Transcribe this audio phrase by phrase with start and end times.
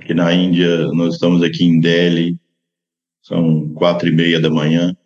[0.00, 2.40] Aqui na Índia, nós estamos aqui em Delhi,
[3.22, 4.96] são quatro e meia da manhã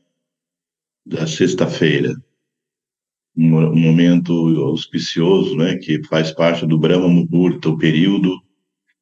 [1.04, 2.14] da sexta-feira.
[3.36, 8.40] Um, momento auspicioso, né, que faz parte do Brahma Muhurta, o período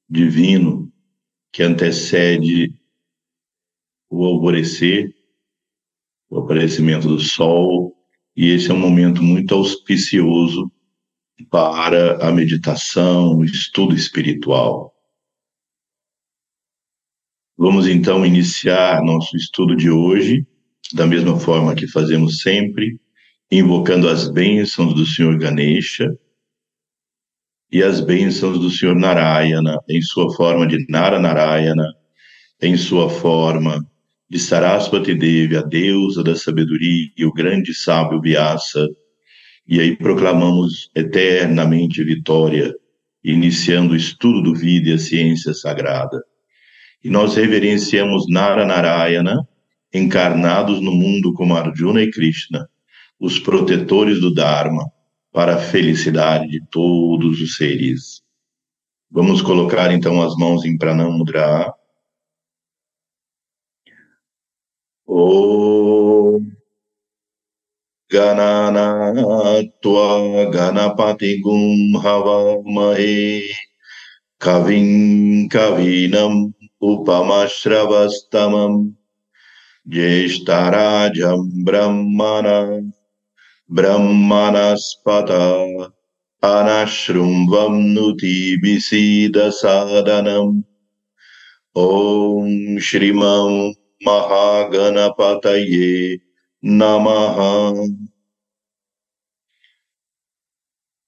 [0.09, 0.91] divino
[1.53, 2.75] que antecede
[4.09, 5.15] o alvorecer,
[6.31, 7.95] o aparecimento do sol,
[8.35, 10.73] e esse é um momento muito auspicioso
[11.51, 14.92] para a meditação, o estudo espiritual.
[17.63, 20.45] Vamos então iniciar nosso estudo de hoje,
[20.95, 22.99] da mesma forma que fazemos sempre,
[23.53, 26.13] invocando as bênçãos do Senhor Ganesha
[27.71, 31.87] e as bênçãos do Senhor Narayana, em sua forma de Nara Narayana,
[32.61, 33.79] em sua forma
[34.29, 38.89] de Sarasvati Devi, a deusa da sabedoria e o grande sábio Vyasa,
[39.69, 42.75] e aí proclamamos eternamente vitória,
[43.23, 46.21] iniciando o estudo do vida e a ciência sagrada
[47.03, 49.47] e nós reverenciamos Naranarayana,
[49.93, 52.69] encarnados no mundo como Arjuna e Krishna,
[53.19, 54.91] os protetores do Dharma,
[55.33, 58.23] para a felicidade de todos os seres.
[59.11, 61.73] Vamos colocar então as mãos em Pranamudra.
[65.07, 66.53] Om
[68.11, 69.15] Ganana
[69.81, 73.43] Tua Ganapati Gum Havamahe
[74.39, 76.53] Kavim Kavinam
[76.92, 78.80] उपमश्रवस्तमम्
[79.94, 82.46] ज्येष्ठराजम् ब्रह्मण
[83.78, 85.30] ब्रह्मणस्पत
[86.52, 88.84] अनशृम्वं नुतिभिसीदसादनम्
[91.80, 93.58] ॐ श्रीमम्
[94.06, 96.20] Mahaganapataye
[96.64, 97.74] Namaha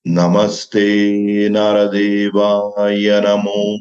[0.07, 3.77] Namaste Naradevaya Namo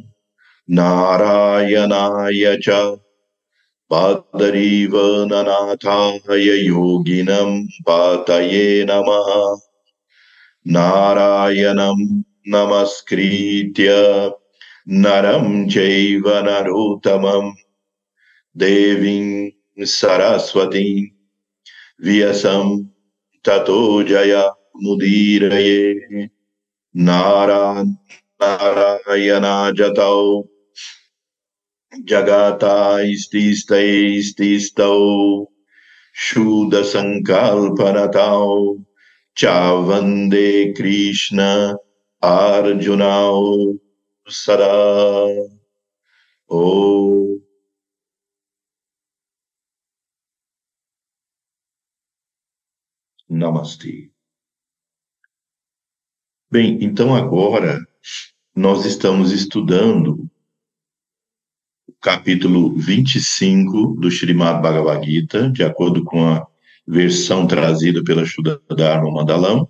[0.70, 2.96] नारायणाय च।
[3.90, 9.56] पादरीव ननाथाय योगिनं पातये नमः।
[10.68, 13.94] नारायणं नमस्कृत्य।
[14.88, 17.52] नरं चैव नरोत्तमं
[18.58, 19.50] देवीं
[19.86, 21.06] सरस्वतीं
[22.06, 22.84] व्यसं
[23.48, 25.94] ततो जयमुदीरये
[26.96, 27.84] नारा
[28.42, 30.42] नारायणाजतौ
[32.02, 35.48] Jagata Istista Ististau
[36.12, 38.84] Shuddha Sankalpanatau
[39.36, 41.78] Chavande Krishna
[42.22, 43.78] Arjunau
[44.28, 45.28] Sada
[46.50, 47.40] Oh
[53.30, 54.12] Namastê.
[56.52, 57.80] Bem, então agora
[58.56, 60.30] nós estamos estudando
[62.04, 66.46] capítulo 25 do Srimad Bhagavad Gita, de acordo com a
[66.86, 69.66] versão trazida pela Shuddharma Mandalam,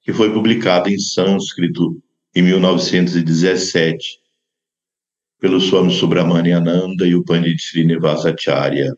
[0.00, 2.00] que foi publicada em sânscrito
[2.32, 4.20] em 1917
[5.40, 8.96] pelo Swami Subramaniananda e o Pandit Srinivasacharya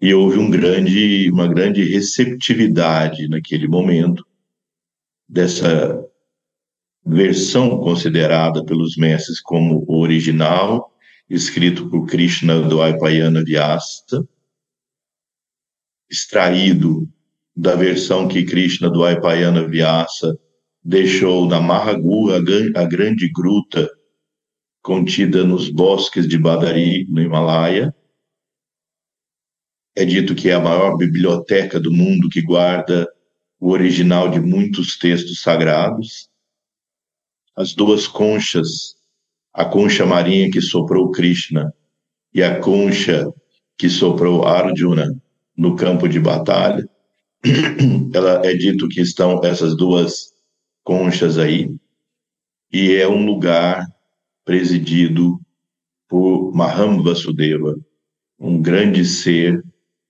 [0.00, 4.24] e houve um grande, uma grande receptividade naquele momento
[5.28, 6.00] dessa
[7.04, 10.91] versão considerada pelos mestres como original,
[11.32, 14.28] escrito por Krishna Dvaipayana Vyasa,
[16.10, 17.08] extraído
[17.56, 20.38] da versão que Krishna Dvaipayana Vyasa
[20.84, 22.36] deixou na Mahagura,
[22.76, 23.90] a grande gruta
[24.82, 27.94] contida nos bosques de Badari, no Himalaia,
[29.96, 33.10] é dito que é a maior biblioteca do mundo que guarda
[33.58, 36.28] o original de muitos textos sagrados.
[37.56, 38.96] As duas conchas,
[39.52, 41.72] a concha marinha que soprou Krishna
[42.32, 43.30] e a concha
[43.76, 45.14] que soprou Arjuna
[45.56, 46.88] no campo de batalha,
[48.14, 50.32] ela é dito que estão essas duas
[50.82, 51.74] conchas aí,
[52.72, 53.86] e é um lugar
[54.44, 55.38] presidido
[56.08, 57.76] por Maham Vasudeva,
[58.38, 59.62] um grande ser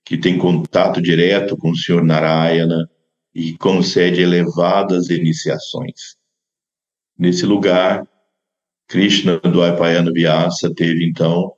[0.05, 2.89] que tem contato direto com o Senhor Narayana
[3.35, 6.17] e concede elevadas iniciações.
[7.19, 8.07] Nesse lugar,
[8.89, 11.55] Krishna do Aipayana Vyasa teve então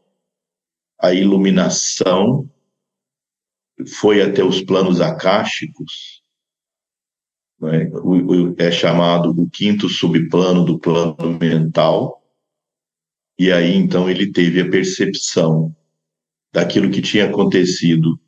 [1.00, 2.48] a iluminação,
[3.98, 6.22] foi até os planos akáshicos,
[7.64, 8.66] é?
[8.66, 12.22] é chamado o quinto subplano do plano mental,
[13.38, 15.74] e aí então ele teve a percepção
[16.52, 18.18] daquilo que tinha acontecido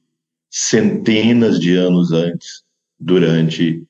[0.50, 2.64] centenas de anos antes,
[2.98, 3.86] durante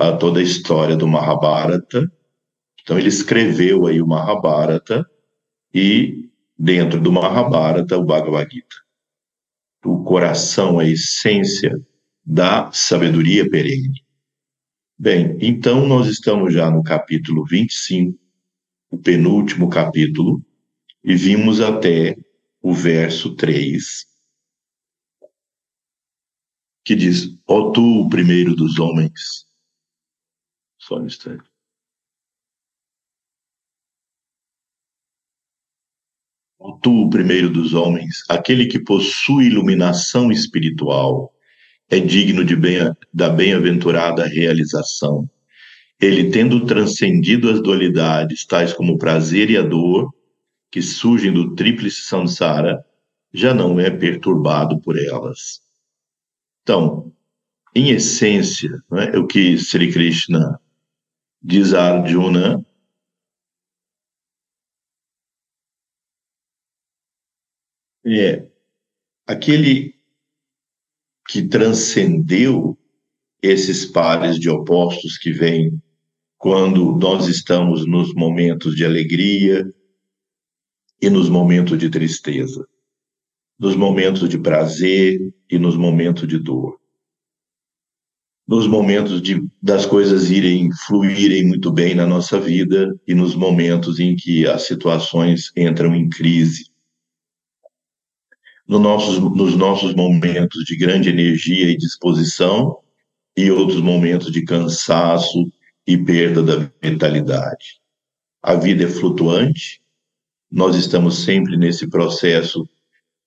[0.00, 2.10] a, toda a história do Mahabharata.
[2.82, 5.08] Então ele escreveu aí o Mahabharata
[5.72, 8.76] e dentro do Mahabharata, o Bhagavad Gita.
[9.84, 11.80] O coração, a essência
[12.24, 14.04] da sabedoria perene.
[14.98, 18.16] Bem, então nós estamos já no capítulo 25,
[18.90, 20.44] o penúltimo capítulo,
[21.02, 22.16] e vimos até
[22.60, 24.06] o verso 3,
[26.84, 29.46] que diz: Ó tu, o primeiro dos homens.
[30.78, 31.51] Só um instante.
[36.82, 41.32] Tu, o primeiro dos homens, aquele que possui iluminação espiritual,
[41.90, 42.78] é digno de bem,
[43.12, 45.28] da bem-aventurada realização.
[46.00, 50.12] Ele, tendo transcendido as dualidades, tais como o prazer e a dor,
[50.70, 52.84] que surgem do tríplice samsara,
[53.32, 55.60] já não é perturbado por elas.
[56.62, 57.12] Então,
[57.74, 60.58] em essência, é, o que Sri Krishna
[61.42, 62.64] diz a Arjuna
[68.04, 68.48] é
[69.26, 69.94] aquele
[71.28, 72.78] que transcendeu
[73.42, 75.80] esses pares de opostos que vêm
[76.36, 79.64] quando nós estamos nos momentos de alegria
[81.00, 82.66] e nos momentos de tristeza,
[83.58, 86.80] nos momentos de prazer e nos momentos de dor,
[88.46, 94.00] nos momentos de, das coisas irem fluírem muito bem na nossa vida e nos momentos
[94.00, 96.71] em que as situações entram em crise
[98.66, 102.78] no nossos, nos nossos momentos de grande energia e disposição
[103.36, 105.50] e outros momentos de cansaço
[105.86, 107.80] e perda da vitalidade.
[108.42, 109.80] A vida é flutuante,
[110.50, 112.68] nós estamos sempre nesse processo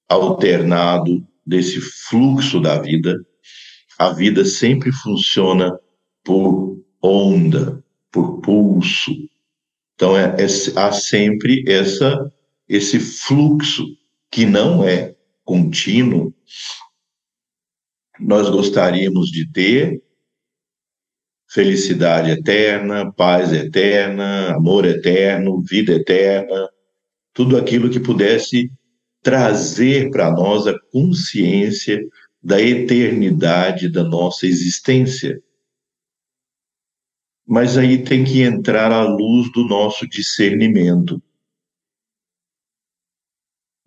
[0.08, 3.20] alternado desse fluxo da vida.
[3.98, 5.78] A vida sempre funciona
[6.24, 9.12] por onda, por pulso.
[9.96, 10.46] Então é, é,
[10.76, 12.32] há sempre essa
[12.68, 13.86] esse fluxo
[14.32, 15.15] que não é
[15.46, 16.34] contínuo,
[18.20, 20.02] nós gostaríamos de ter
[21.48, 26.70] felicidade eterna, paz eterna, amor eterno, vida eterna,
[27.34, 28.70] tudo aquilo que pudesse
[29.22, 32.02] trazer para nós a consciência
[32.44, 35.42] da eternidade da nossa existência.
[37.48, 41.22] Mas aí tem que entrar a luz do nosso discernimento.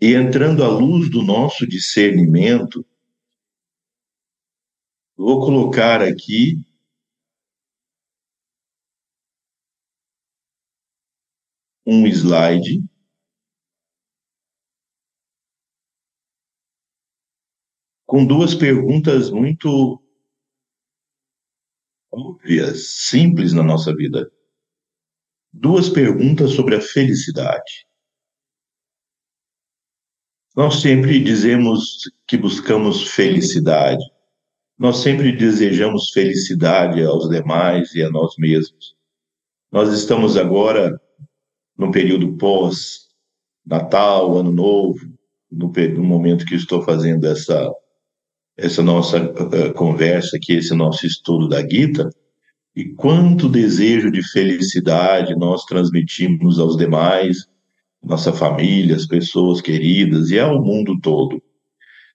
[0.01, 2.87] E entrando à luz do nosso discernimento,
[5.17, 6.65] vou colocar aqui
[11.85, 12.85] um slide
[18.07, 20.01] com duas perguntas muito
[22.13, 24.31] óbvias, simples na nossa vida.
[25.53, 27.88] Duas perguntas sobre a felicidade.
[30.59, 34.05] Nós sempre dizemos que buscamos felicidade.
[34.77, 38.97] Nós sempre desejamos felicidade aos demais e a nós mesmos.
[39.71, 41.01] Nós estamos agora
[41.77, 44.99] no período pós-Natal, Ano Novo,
[45.49, 47.73] no, no, momento que estou fazendo essa,
[48.57, 52.11] essa nossa uh, conversa aqui, esse nosso estudo da Gita,
[52.75, 57.47] e quanto desejo de felicidade nós transmitimos aos demais,
[58.09, 61.43] nossa família, as pessoas queridas e ao mundo todo.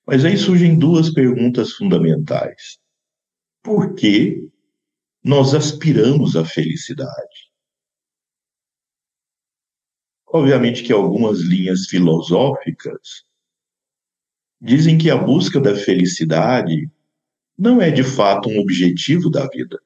[0.05, 2.79] Mas aí surgem duas perguntas fundamentais.
[3.61, 4.49] Por que
[5.23, 7.53] nós aspiramos à felicidade?
[10.27, 13.23] Obviamente que algumas linhas filosóficas
[14.59, 16.89] dizem que a busca da felicidade
[17.55, 19.79] não é de fato um objetivo da vida.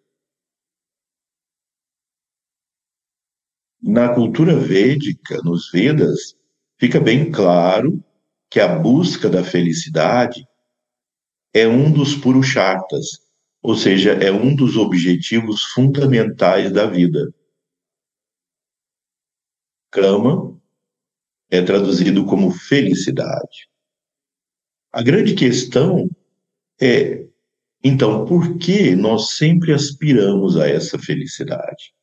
[3.88, 6.36] Na cultura védica, nos Vedas,
[6.77, 8.03] fica bem claro
[8.50, 10.46] que a busca da felicidade
[11.53, 13.22] é um dos purushartas,
[13.62, 17.34] ou seja, é um dos objetivos fundamentais da vida.
[19.89, 20.60] Kama
[21.50, 23.70] é traduzido como felicidade.
[24.91, 26.10] A grande questão
[26.82, 27.25] é,
[27.82, 31.96] então, por que nós sempre aspiramos a essa felicidade?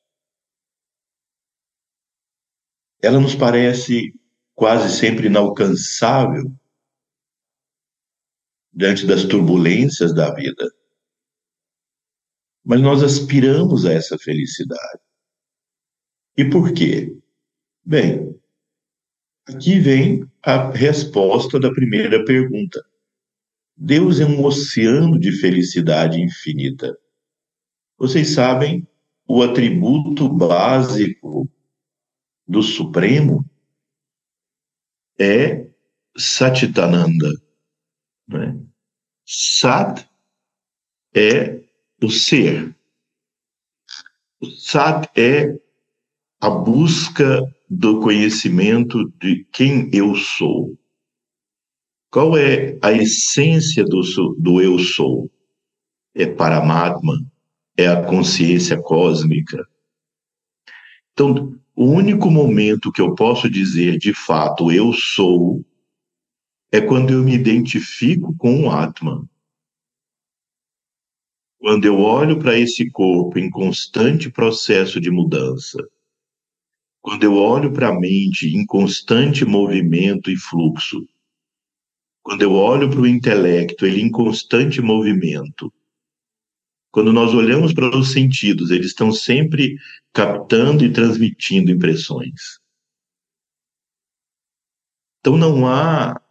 [3.05, 4.15] Ela nos parece
[4.55, 6.51] quase sempre inalcançável
[8.73, 10.71] diante das turbulências da vida.
[12.65, 15.01] Mas nós aspiramos a essa felicidade.
[16.37, 17.15] E por quê?
[17.85, 18.41] Bem,
[19.47, 22.83] aqui vem a resposta da primeira pergunta.
[23.77, 26.97] Deus é um oceano de felicidade infinita.
[27.99, 28.87] Vocês sabem,
[29.29, 31.49] o atributo básico
[32.47, 33.45] do Supremo
[35.19, 35.71] é
[36.17, 37.31] Satitananda.
[38.29, 38.59] Né?
[39.27, 40.09] Sat
[41.15, 41.63] é
[42.03, 42.75] o ser.
[44.59, 45.59] Sat é
[46.41, 50.79] a busca do conhecimento de quem eu sou.
[52.11, 54.01] Qual é a essência do,
[54.39, 55.31] do eu sou?
[56.15, 57.15] É Paramatma,
[57.77, 59.67] é a consciência cósmica.
[61.13, 65.65] Então, o único momento que eu posso dizer de fato eu sou
[66.71, 69.29] é quando eu me identifico com o Atman.
[71.59, 75.79] Quando eu olho para esse corpo em constante processo de mudança,
[77.01, 81.07] quando eu olho para a mente em constante movimento e fluxo,
[82.23, 85.73] quando eu olho para o intelecto, ele em constante movimento,
[86.91, 89.77] quando nós olhamos para os sentidos, eles estão sempre
[90.15, 92.61] captando e transmitindo impressões.
[95.19, 96.23] Então não há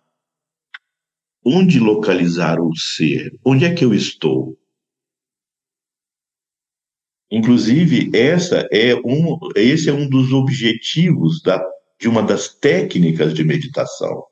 [1.46, 4.58] onde localizar o ser, onde é que eu estou.
[7.30, 11.62] Inclusive, essa é um, esse é um dos objetivos da,
[12.00, 14.26] de uma das técnicas de meditação.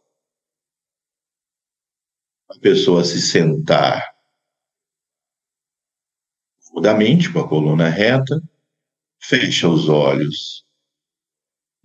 [2.50, 4.16] A pessoa se sentar
[6.72, 8.42] mudamente, com a coluna reta,
[9.22, 10.66] fecha os olhos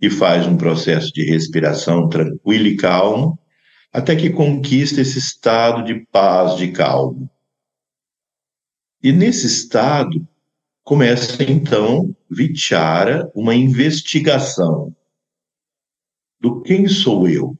[0.01, 3.39] e faz um processo de respiração tranquilo e calmo,
[3.91, 7.29] até que conquista esse estado de paz, de calma.
[9.01, 10.27] E nesse estado,
[10.83, 14.95] começa então Vichara, uma investigação
[16.39, 17.57] do quem sou eu.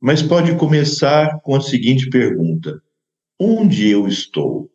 [0.00, 2.80] Mas pode começar com a seguinte pergunta:
[3.38, 4.70] onde eu estou?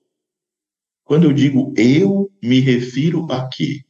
[1.14, 3.86] Quando eu digo eu, me refiro a quê?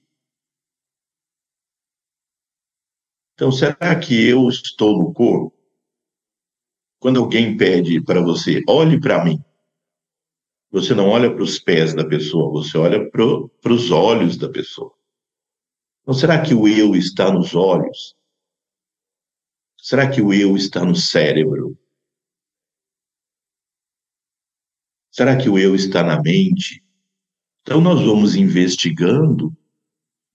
[3.34, 5.58] Então, será que eu estou no corpo?
[7.00, 9.42] Quando alguém pede para você, olhe para mim,
[10.70, 14.94] você não olha para os pés da pessoa, você olha para os olhos da pessoa.
[16.02, 18.18] Então, será que o eu está nos olhos?
[19.78, 21.80] Será que o eu está no cérebro?
[25.10, 26.83] Será que o eu está na mente?
[27.64, 29.56] Então, nós vamos investigando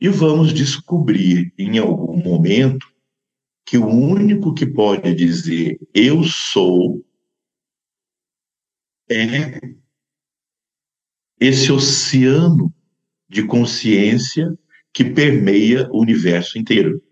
[0.00, 2.90] e vamos descobrir em algum momento
[3.66, 7.04] que o único que pode dizer eu sou
[9.10, 9.60] é
[11.38, 12.74] esse oceano
[13.28, 14.58] de consciência
[14.90, 17.02] que permeia o universo inteiro,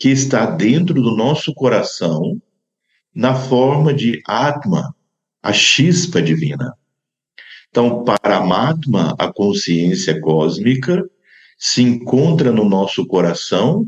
[0.00, 2.42] que está dentro do nosso coração
[3.14, 4.94] na forma de Atma,
[5.40, 6.76] a chispa divina.
[7.76, 11.06] Então, Paramatma, a consciência cósmica,
[11.58, 13.86] se encontra no nosso coração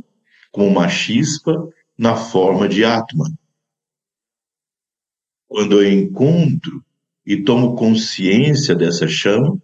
[0.52, 1.54] como uma chispa
[1.96, 3.24] na forma de Atma.
[5.46, 6.84] Quando eu encontro
[7.24, 9.58] e tomo consciência dessa chama,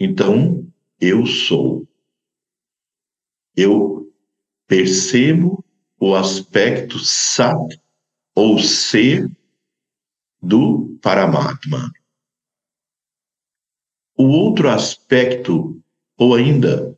[0.00, 0.66] então
[0.98, 1.86] eu sou.
[3.54, 4.10] Eu
[4.66, 5.62] percebo
[6.00, 7.78] o aspecto sat,
[8.34, 9.30] ou ser,
[10.40, 11.92] do Paramatma.
[14.22, 15.82] O outro aspecto,
[16.16, 16.96] ou ainda,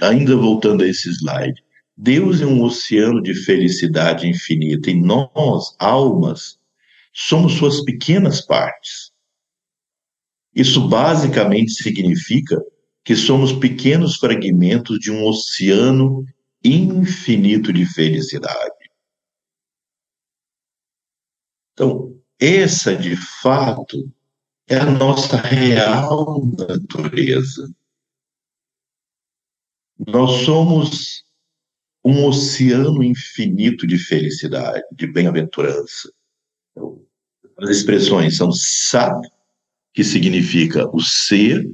[0.00, 1.60] ainda voltando a esse slide,
[1.96, 6.56] Deus é um oceano de felicidade infinita e nós, almas,
[7.12, 9.12] somos suas pequenas partes.
[10.54, 12.64] Isso basicamente significa
[13.02, 16.24] que somos pequenos fragmentos de um oceano
[16.62, 18.88] infinito de felicidade.
[21.72, 24.08] Então, essa de fato
[24.68, 27.72] é a nossa real natureza.
[30.06, 31.24] Nós somos
[32.04, 36.12] um oceano infinito de felicidade, de bem-aventurança.
[37.56, 39.14] As expressões são sat,
[39.92, 41.72] que significa o ser,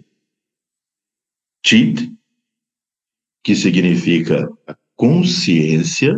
[1.66, 2.14] chit,
[3.42, 6.14] que significa a consciência.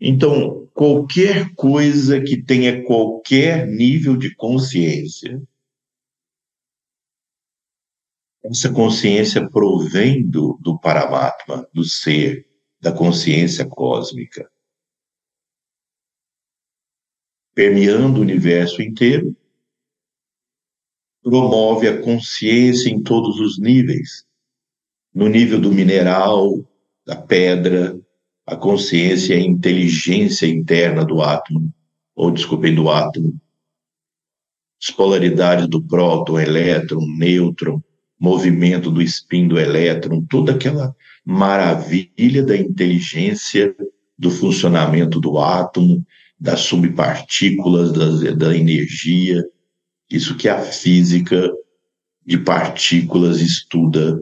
[0.00, 5.42] Então, qualquer coisa que tenha qualquer nível de consciência,
[8.42, 12.48] essa consciência provém do, do Paramatma, do ser,
[12.80, 14.50] da consciência cósmica
[17.60, 19.36] permeando o universo inteiro,
[21.22, 24.26] promove a consciência em todos os níveis.
[25.12, 26.64] No nível do mineral,
[27.04, 28.00] da pedra,
[28.50, 31.72] a consciência é a inteligência interna do átomo,
[32.16, 33.40] ou desculpem, do átomo.
[34.82, 37.80] As polaridades do próton, elétron, nêutron,
[38.18, 40.92] movimento do spin do elétron, toda aquela
[41.24, 43.72] maravilha da inteligência
[44.18, 46.04] do funcionamento do átomo,
[46.38, 49.44] das subpartículas, das, da energia,
[50.10, 51.48] isso que a física
[52.26, 54.20] de partículas estuda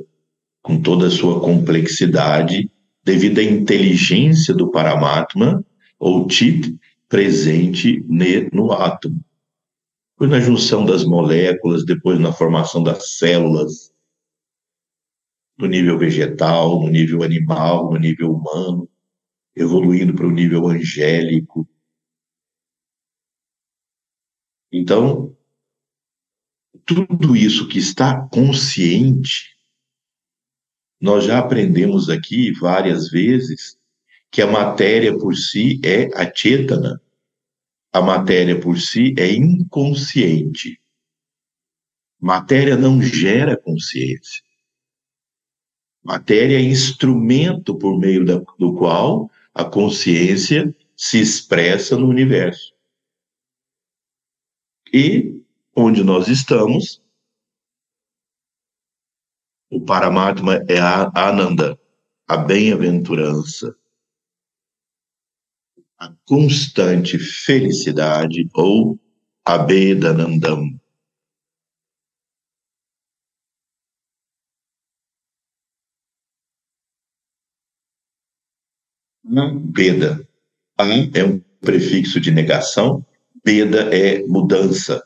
[0.60, 2.70] com toda a sua complexidade,
[3.08, 5.64] devido à inteligência do Paramatma,
[5.98, 8.04] ou Chit, presente
[8.52, 9.24] no átomo.
[10.12, 13.94] Depois na junção das moléculas, depois na formação das células,
[15.56, 18.86] no nível vegetal, no nível animal, no nível humano,
[19.56, 21.66] evoluindo para o nível angélico.
[24.70, 25.34] Então,
[26.84, 29.57] tudo isso que está consciente,
[31.00, 33.78] nós já aprendemos aqui várias vezes
[34.30, 37.00] que a matéria por si é a chetana,
[37.92, 40.80] a matéria por si é inconsciente.
[42.20, 44.42] Matéria não gera consciência.
[46.02, 52.74] Matéria é instrumento por meio da, do qual a consciência se expressa no universo.
[54.92, 55.40] E
[55.76, 57.00] onde nós estamos,
[59.70, 61.78] o Paramatma é a Ananda,
[62.26, 63.74] a bem-aventurança,
[65.98, 68.98] a constante felicidade ou
[69.44, 70.78] Abedanandam.
[79.24, 80.26] Beda.
[81.14, 83.04] É um prefixo de negação,
[83.44, 85.02] Beda é mudança.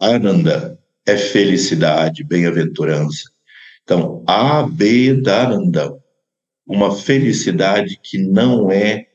[0.00, 3.33] Ananda é felicidade, bem-aventurança.
[3.84, 5.96] Então, Abedananda,
[6.66, 9.06] uma felicidade que não é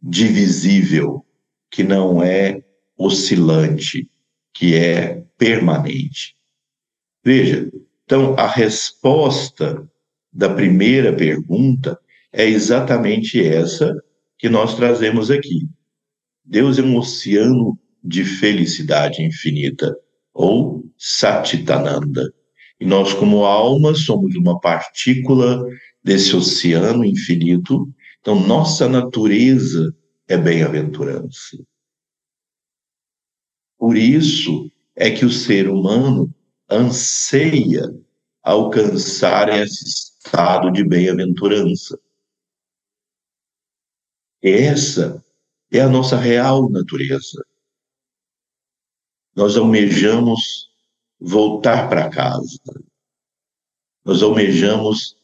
[0.00, 1.24] divisível,
[1.70, 2.62] que não é
[2.96, 4.08] oscilante,
[4.52, 6.34] que é permanente.
[7.24, 7.70] Veja,
[8.04, 9.88] então a resposta
[10.32, 11.98] da primeira pergunta
[12.32, 13.94] é exatamente essa
[14.38, 15.68] que nós trazemos aqui.
[16.44, 19.96] Deus é um oceano de felicidade infinita,
[20.32, 22.32] ou Satitananda.
[22.80, 25.64] E nós, como alma, somos uma partícula
[26.02, 27.92] desse oceano infinito.
[28.20, 29.94] Então, nossa natureza
[30.28, 31.58] é bem-aventurança.
[33.76, 36.32] Por isso é que o ser humano
[36.70, 37.84] anseia
[38.42, 41.98] alcançar esse estado de bem-aventurança.
[44.42, 45.24] Essa
[45.70, 47.44] é a nossa real natureza.
[49.34, 50.70] Nós almejamos
[51.20, 52.58] voltar para casa.
[54.04, 55.16] Nós almejamos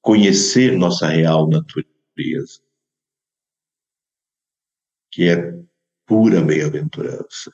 [0.00, 2.60] conhecer nossa real natureza,
[5.10, 5.58] que é
[6.06, 7.52] pura bem-aventurança.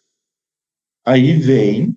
[1.04, 1.96] Aí vem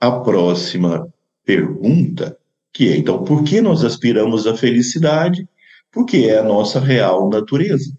[0.00, 1.12] a próxima
[1.44, 2.38] pergunta,
[2.72, 5.48] que é, então, por que nós aspiramos à felicidade
[5.96, 7.98] porque é a nossa real natureza.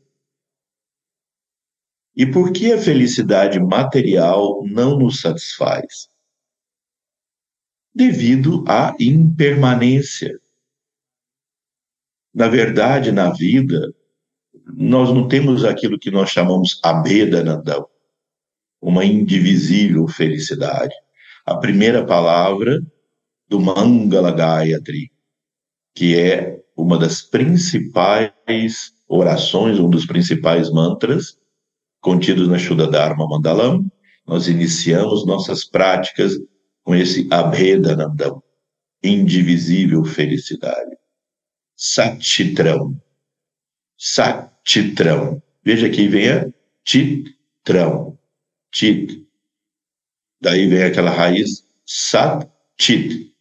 [2.16, 6.08] E por que a felicidade material não nos satisfaz?
[7.97, 10.39] Devido à impermanência.
[12.31, 13.91] Na verdade, na vida,
[14.67, 17.88] nós não temos aquilo que nós chamamos Abhedanandam,
[18.79, 20.93] uma indivisível felicidade.
[21.43, 22.86] A primeira palavra
[23.49, 25.12] do Mangala Gayatri,
[25.95, 28.31] que é uma das principais
[29.07, 31.36] orações, um dos principais mantras
[31.99, 33.91] contidos na Shuddha Dharma Mandalam.
[34.23, 36.38] Nós iniciamos nossas práticas
[36.88, 38.41] com esse Abhedanandam,
[39.04, 40.95] indivisível felicidade.
[41.76, 42.97] Satchitram.
[43.97, 45.43] Satchitram.
[45.65, 46.50] Veja aqui vem a
[46.86, 48.17] titrão.
[48.71, 49.28] Tit.
[50.39, 53.36] Daí vem aquela raiz sat chit.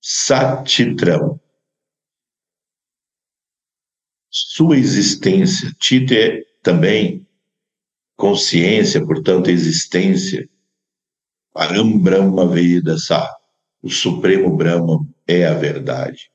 [0.00, 1.38] Satchitram
[4.30, 5.70] sua existência.
[5.78, 7.28] Tito é também
[8.16, 10.48] consciência, portanto, existência.
[11.56, 13.34] Param Brahma Veda Sa.
[13.82, 16.30] O Supremo Brahma é a verdade.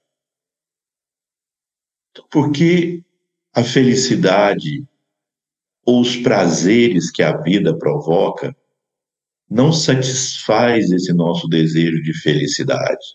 [2.10, 3.04] Então, por que
[3.54, 4.84] a felicidade
[5.86, 8.58] ou os prazeres que a vida provoca
[9.48, 13.06] não satisfaz esse nosso desejo de felicidade?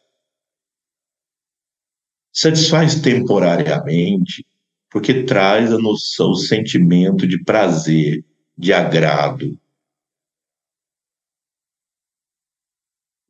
[2.32, 4.46] Satisfaz temporariamente,
[4.92, 8.24] porque traz a noção, o sentimento de prazer,
[8.56, 9.58] de agrado.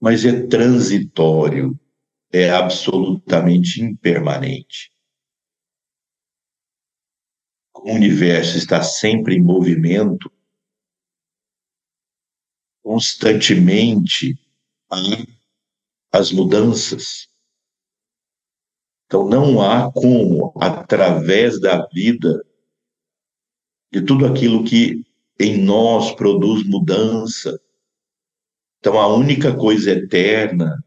[0.01, 1.79] Mas é transitório,
[2.33, 4.93] é absolutamente impermanente.
[7.75, 10.31] O universo está sempre em movimento,
[12.83, 14.39] constantemente
[14.91, 14.99] há
[16.13, 17.29] as mudanças.
[19.07, 22.45] Então, não há como, através da vida,
[23.93, 25.05] de tudo aquilo que
[25.39, 27.61] em nós produz mudança.
[28.87, 30.81] Então, a única coisa eterna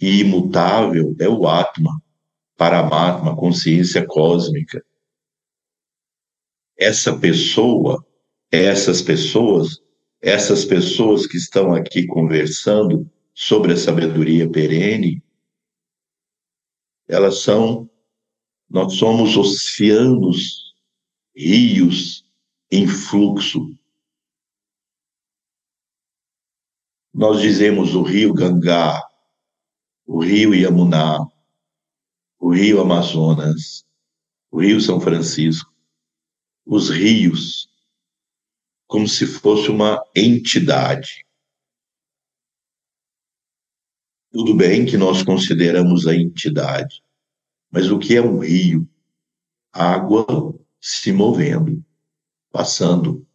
[0.00, 2.02] e imutável é o Atma,
[2.56, 4.82] Paramatma, consciência cósmica.
[6.78, 8.02] Essa pessoa,
[8.50, 9.82] essas pessoas,
[10.22, 15.22] essas pessoas que estão aqui conversando sobre a sabedoria perene,
[17.06, 17.86] elas são,
[18.66, 20.72] nós somos oceanos,
[21.36, 22.24] rios
[22.70, 23.60] em fluxo.
[27.14, 29.06] Nós dizemos o rio Gangá,
[30.06, 31.18] o rio Yamuná,
[32.38, 33.84] o rio Amazonas,
[34.50, 35.70] o rio São Francisco,
[36.64, 37.68] os rios,
[38.86, 41.26] como se fosse uma entidade.
[44.30, 47.02] Tudo bem que nós consideramos a entidade,
[47.70, 48.88] mas o que é um rio?
[49.70, 51.84] Água se movendo,
[52.50, 53.26] passando.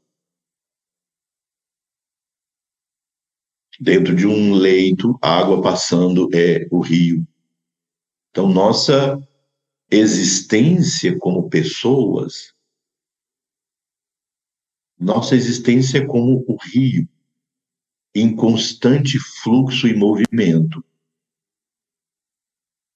[3.79, 7.27] Dentro de um leito, água passando é o rio.
[8.31, 9.21] Então, nossa
[9.89, 12.53] existência como pessoas,
[14.99, 17.07] nossa existência como o rio
[18.15, 20.83] em constante fluxo e movimento.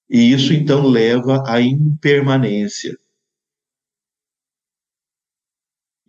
[0.10, 2.98] E isso então leva à impermanência.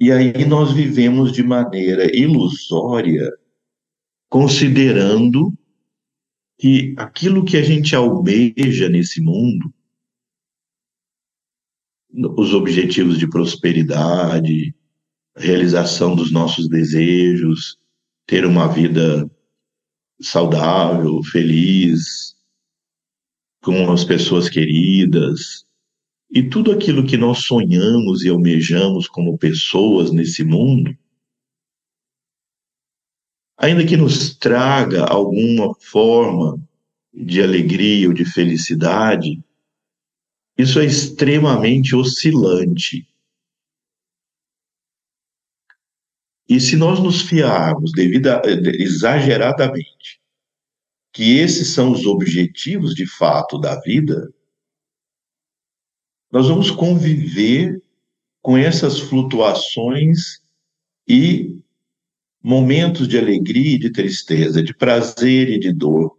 [0.00, 3.30] E aí nós vivemos de maneira ilusória,
[4.33, 5.53] considerando
[6.59, 9.71] que aquilo que a gente almeja nesse mundo,
[12.38, 14.75] os objetivos de prosperidade,
[15.37, 17.77] realização dos nossos desejos,
[18.27, 19.31] ter uma vida
[20.18, 22.35] saudável, feliz,
[23.62, 25.66] com as pessoas queridas,
[26.31, 30.97] e tudo aquilo que nós sonhamos e almejamos como pessoas nesse mundo,
[33.62, 36.61] ainda que nos traga alguma forma
[37.14, 39.40] de alegria ou de felicidade,
[40.59, 43.07] isso é extremamente oscilante.
[46.48, 48.42] E se nós nos fiarmos a,
[48.81, 50.20] exageradamente
[51.12, 54.33] que esses são os objetivos de fato da vida,
[56.33, 57.81] nós vamos conviver
[58.40, 60.42] com essas flutuações
[61.07, 61.62] e
[62.42, 66.18] momentos de alegria e de tristeza, de prazer e de dor.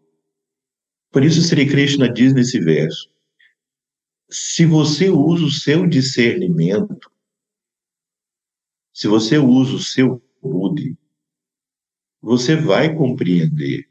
[1.12, 3.10] Por isso, Sri Krishna diz nesse verso:
[4.30, 7.14] se você usa o seu discernimento
[8.94, 10.96] se você usa o seu Buddhi,
[12.22, 13.90] você vai compreender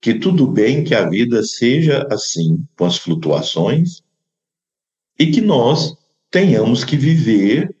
[0.00, 4.02] que tudo bem que a vida seja assim, com as flutuações,
[5.18, 5.96] e que nós
[6.30, 7.76] tenhamos que viver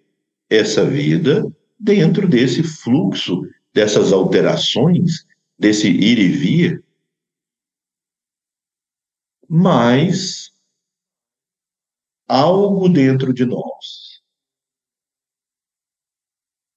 [0.48, 1.44] essa vida
[1.78, 3.42] dentro desse fluxo,
[3.76, 5.26] dessas alterações,
[5.58, 6.84] desse ir e vir.
[9.46, 10.50] Mas
[12.26, 14.22] algo dentro de nós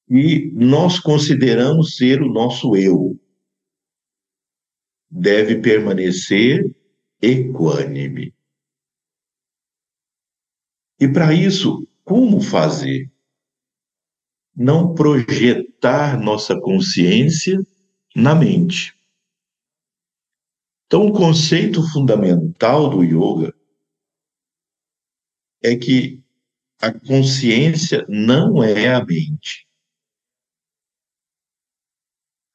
[0.10, 3.18] e nós consideramos ser o nosso eu.
[5.10, 6.76] Deve permanecer
[7.22, 8.36] equânime.
[11.00, 13.10] E para isso, como fazer?
[14.62, 17.58] Não projetar nossa consciência
[18.14, 18.94] na mente.
[20.86, 23.56] Então, o conceito fundamental do yoga
[25.64, 26.22] é que
[26.82, 29.66] a consciência não é a mente.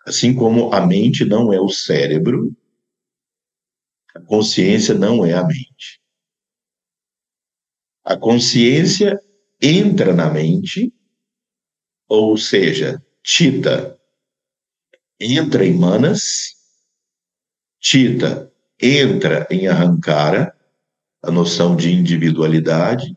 [0.06, 2.54] Assim como a mente não é o cérebro,
[4.14, 6.02] a consciência não é a mente.
[8.04, 9.18] A consciência
[9.58, 10.92] entra na mente,
[12.08, 13.98] ou seja, Tita
[15.18, 16.54] entra em Manas,
[17.80, 20.54] Tita entra em Arrancara,
[21.22, 23.16] a noção de individualidade,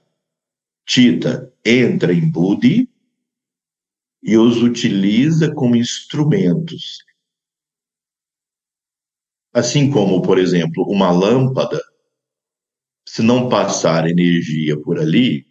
[0.85, 2.89] Tita entra em Buddhi,
[4.23, 6.99] e os utiliza como instrumentos.
[9.53, 11.81] Assim como, por exemplo, uma lâmpada,
[13.07, 15.47] se não passar energia por ali,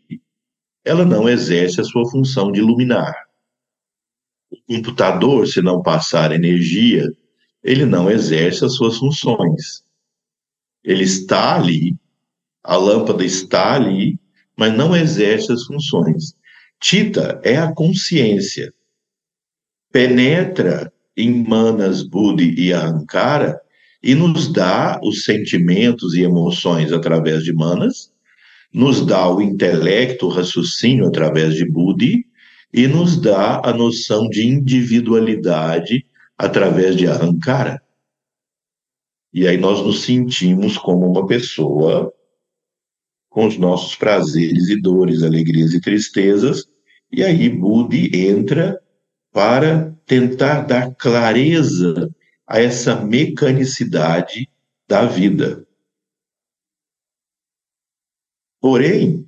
[0.85, 3.26] ela não exerce a sua função de iluminar.
[4.51, 7.11] O computador, se não passar energia,
[7.63, 9.83] ele não exerce as suas funções.
[10.85, 11.95] Ele está ali,
[12.63, 14.19] a lâmpada está ali,
[14.57, 16.35] mas não exerce as funções.
[16.81, 18.73] Tita é a consciência.
[19.91, 23.61] Penetra em Manas, Buddhi e Ahankara
[24.03, 28.13] e nos dá os sentimentos e emoções através de manas,
[28.73, 32.25] nos dá o intelecto, o raciocínio através de buddhi
[32.77, 36.05] e nos dá a noção de individualidade
[36.37, 37.83] através de ahankara.
[39.33, 42.13] E aí nós nos sentimos como uma pessoa
[43.31, 46.65] com os nossos prazeres e dores, alegrias e tristezas,
[47.11, 48.79] e aí Budi entra
[49.33, 52.15] para tentar dar clareza
[52.47, 54.51] a essa mecanicidade
[54.87, 55.67] da vida.
[58.61, 59.26] Porém,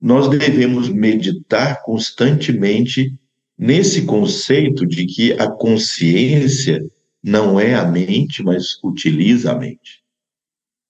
[0.00, 3.18] nós devemos meditar constantemente
[3.56, 6.80] nesse conceito de que a consciência
[7.22, 10.02] não é a mente, mas utiliza a mente.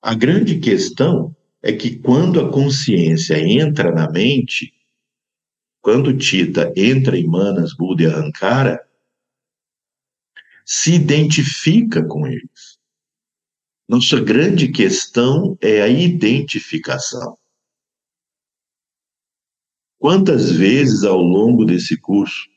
[0.03, 4.73] A grande questão é que quando a consciência entra na mente,
[5.81, 8.79] quando Tita entra em Manas, Buda e Ahankara,
[10.65, 12.79] se identifica com eles.
[13.89, 17.39] Nossa grande questão é a identificação.
[19.99, 22.49] Quantas vezes ao longo desse curso,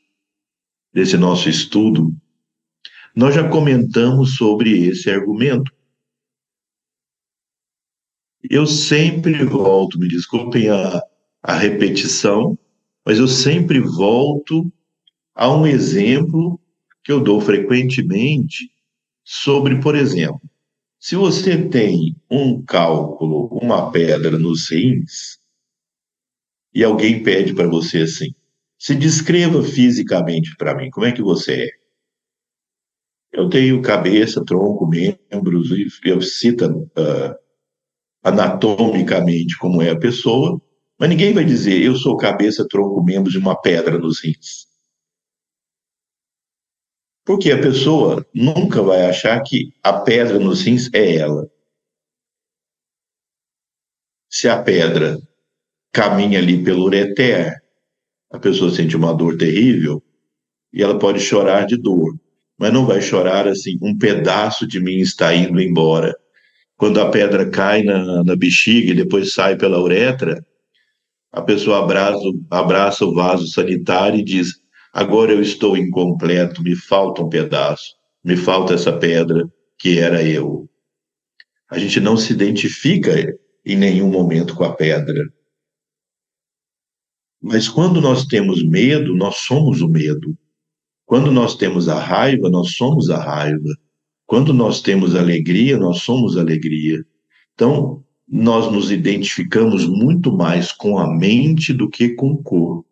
[0.92, 2.14] desse nosso estudo,
[3.16, 5.72] nós já comentamos sobre esse argumento?
[8.48, 11.02] Eu sempre volto, me desculpem a,
[11.42, 12.56] a repetição,
[13.04, 14.72] mas eu sempre volto
[15.34, 16.60] a um exemplo
[17.02, 18.70] que eu dou frequentemente
[19.24, 20.40] sobre, por exemplo,
[21.00, 25.41] se você tem um cálculo, uma pedra nos rins,
[26.74, 28.34] e alguém pede para você assim,
[28.78, 31.68] se descreva fisicamente para mim, como é que você é?
[33.32, 37.34] Eu tenho cabeça, tronco, membros, e eu cita uh,
[38.22, 40.60] anatomicamente como é a pessoa,
[40.98, 44.66] mas ninguém vai dizer eu sou cabeça, tronco, membros de uma pedra nos rins.
[47.24, 51.48] Porque a pessoa nunca vai achar que a pedra nos rins é ela.
[54.28, 55.18] Se a pedra
[55.92, 57.54] caminha ali pelo ureter,
[58.32, 60.02] a pessoa sente uma dor terrível
[60.72, 62.16] e ela pode chorar de dor,
[62.58, 66.16] mas não vai chorar assim, um pedaço de mim está indo embora.
[66.76, 70.44] Quando a pedra cai na, na bexiga e depois sai pela uretra,
[71.30, 74.48] a pessoa abraça, abraça o vaso sanitário e diz:
[74.92, 79.44] Agora eu estou incompleto, me falta um pedaço, me falta essa pedra
[79.78, 80.68] que era eu.
[81.70, 83.12] A gente não se identifica
[83.64, 85.22] em nenhum momento com a pedra.
[87.42, 90.38] Mas quando nós temos medo, nós somos o medo.
[91.04, 93.68] Quando nós temos a raiva, nós somos a raiva.
[94.24, 97.04] Quando nós temos alegria, nós somos alegria.
[97.52, 102.86] Então, nós nos identificamos muito mais com a mente do que com o corpo.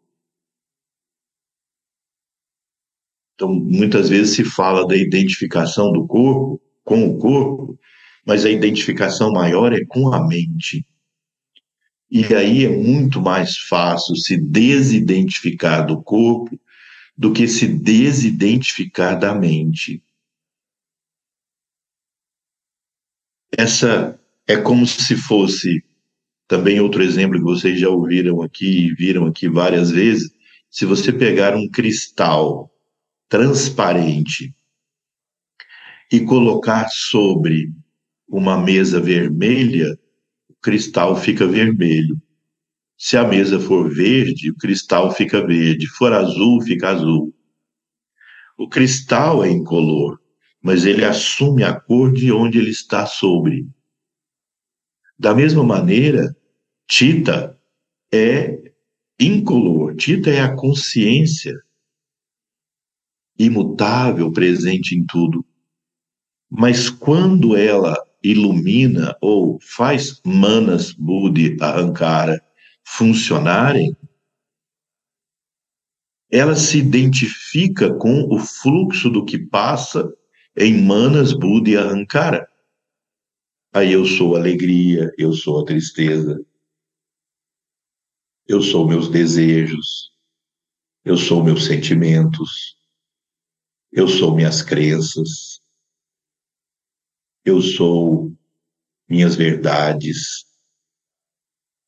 [3.35, 7.79] Então, muitas vezes se fala da identificação do corpo com o corpo,
[8.27, 10.85] mas a identificação maior é com a mente.
[12.11, 16.59] E aí é muito mais fácil se desidentificar do corpo
[17.17, 20.03] do que se desidentificar da mente.
[23.57, 25.85] Essa é como se fosse
[26.49, 30.33] também outro exemplo que vocês já ouviram aqui e viram aqui várias vezes.
[30.71, 32.73] Se você pegar um cristal
[33.29, 34.55] transparente
[36.11, 37.71] e colocar sobre
[38.27, 39.97] uma mesa vermelha,
[40.61, 42.21] cristal fica vermelho.
[42.97, 45.87] Se a mesa for verde, o cristal fica verde.
[45.87, 47.35] For azul, fica azul.
[48.59, 50.21] O cristal é incolor,
[50.63, 53.67] mas ele assume a cor de onde ele está sobre.
[55.19, 56.37] Da mesma maneira,
[56.87, 57.59] Tita
[58.13, 58.73] é
[59.19, 59.95] incolor.
[59.97, 61.55] Tita é a consciência
[63.39, 65.45] imutável, presente em tudo.
[66.51, 72.41] Mas quando ela ilumina ou faz manas, buddhi, ahankara
[72.85, 73.97] funcionarem,
[76.31, 80.13] ela se identifica com o fluxo do que passa
[80.57, 82.49] em manas, buddhi, ahankara.
[83.73, 86.45] Aí eu sou alegria, eu sou a tristeza,
[88.47, 90.13] eu sou meus desejos,
[91.05, 92.77] eu sou meus sentimentos,
[93.93, 95.50] eu sou minhas crenças,
[97.45, 98.33] eu sou
[99.09, 100.45] minhas verdades,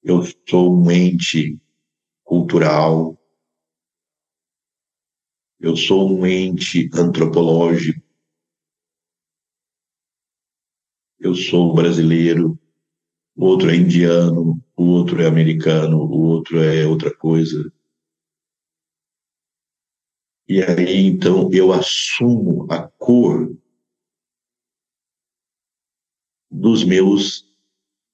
[0.03, 1.61] eu sou um ente
[2.25, 3.19] cultural,
[5.61, 8.03] eu sou um ente antropológico,
[11.21, 12.59] eu sou brasileiro,
[13.37, 17.73] o outro é indiano, o outro é americano, o outro é outra coisa.
[20.49, 23.57] E aí, então, eu assumo a cor
[26.63, 27.45] dos meus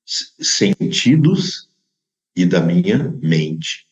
[0.06, 1.68] sentidos
[2.34, 3.87] e da minha mente.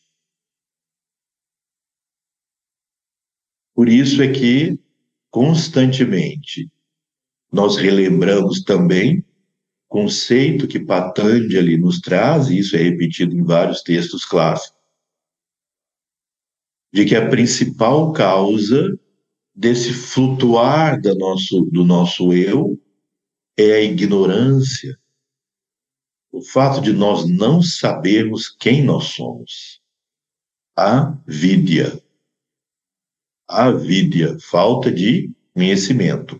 [3.75, 4.79] Por isso é que,
[5.29, 6.71] constantemente,
[7.53, 9.23] nós relembramos também
[9.87, 14.81] conceito que Patanjali nos traz, e isso é repetido em vários textos clássicos,
[16.91, 18.99] de que a principal causa
[19.53, 22.81] desse flutuar do nosso, do nosso eu
[23.57, 24.99] é a ignorância,
[26.31, 29.81] o fato de nós não sabermos quem nós somos.
[30.75, 31.99] A vidya.
[33.47, 36.39] A vidya, falta de conhecimento.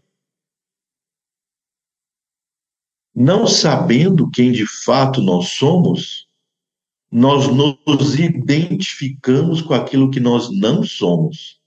[3.15, 6.29] Não sabendo quem de fato nós somos,
[7.11, 11.59] nós nos identificamos com aquilo que nós não somos.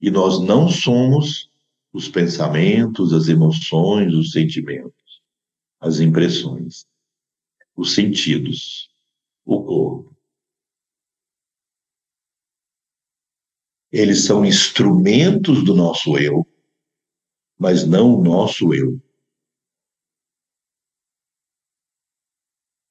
[0.00, 1.47] E nós não somos
[1.92, 5.22] os pensamentos, as emoções, os sentimentos,
[5.80, 6.86] as impressões,
[7.76, 8.90] os sentidos,
[9.44, 10.16] o corpo.
[13.90, 16.46] Eles são instrumentos do nosso eu,
[17.58, 19.00] mas não o nosso eu.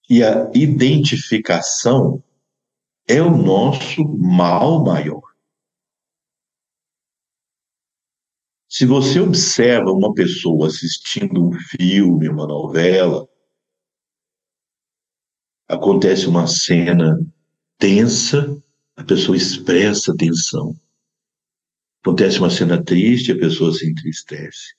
[0.10, 2.23] E a identificação
[3.07, 5.26] é o nosso mal maior.
[8.77, 13.27] Se você observa uma pessoa assistindo um filme, uma novela,
[15.67, 17.19] acontece uma cena
[17.79, 18.55] tensa,
[18.95, 20.79] a pessoa expressa tensão.
[22.03, 24.75] Acontece uma cena triste, a pessoa se entristece.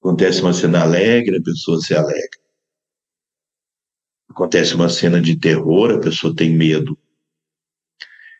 [0.00, 2.40] Acontece uma cena alegre, a pessoa se alegra.
[4.28, 6.96] Acontece uma cena de terror, a pessoa tem medo.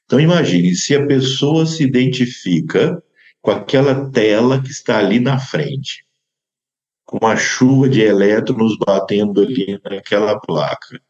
[0.04, 3.02] Então imagine, se a pessoa se identifica
[3.46, 6.04] com aquela tela que está ali na frente,
[7.04, 11.00] com a chuva de elétrons batendo ali naquela placa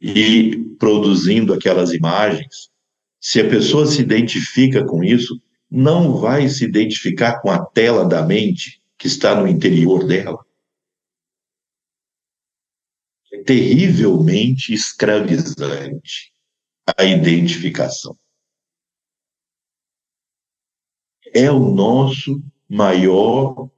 [0.00, 2.70] e produzindo aquelas imagens,
[3.20, 8.24] se a pessoa se identifica com isso, não vai se identificar com a tela da
[8.24, 10.38] mente que está no interior dela.
[13.32, 16.32] É terrivelmente escravizante
[16.96, 18.16] a identificação.
[21.34, 23.70] É o nosso maior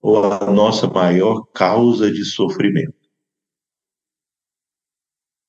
[0.00, 2.94] ou a nossa maior causa de sofrimento.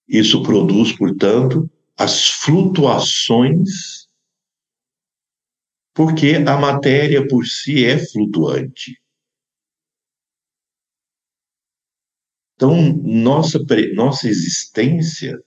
[0.08, 4.08] Isso produz, portanto, as flutuações,
[5.94, 9.02] porque a matéria por si é flutuante.
[12.56, 13.60] Então, nossa,
[13.96, 15.44] nossa existência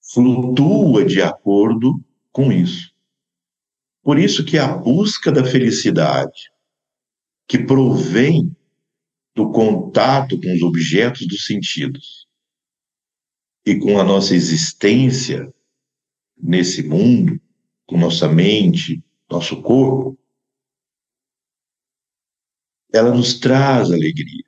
[0.00, 2.00] flutua de acordo
[2.30, 2.93] com isso.
[4.04, 6.52] Por isso que a busca da felicidade,
[7.48, 8.54] que provém
[9.34, 12.28] do contato com os objetos dos sentidos
[13.64, 15.50] e com a nossa existência
[16.36, 17.40] nesse mundo,
[17.86, 20.18] com nossa mente, nosso corpo,
[22.92, 24.44] ela nos traz alegria.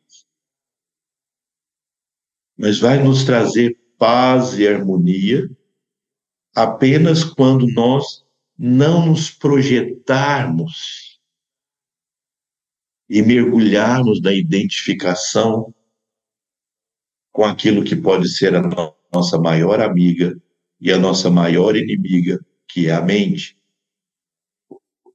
[2.58, 5.48] Mas vai nos trazer paz e harmonia
[6.54, 8.25] apenas quando nós
[8.58, 11.20] não nos projetarmos
[13.08, 15.74] e mergulharmos na identificação
[17.30, 18.62] com aquilo que pode ser a
[19.12, 20.34] nossa maior amiga
[20.80, 23.56] e a nossa maior inimiga, que é a mente.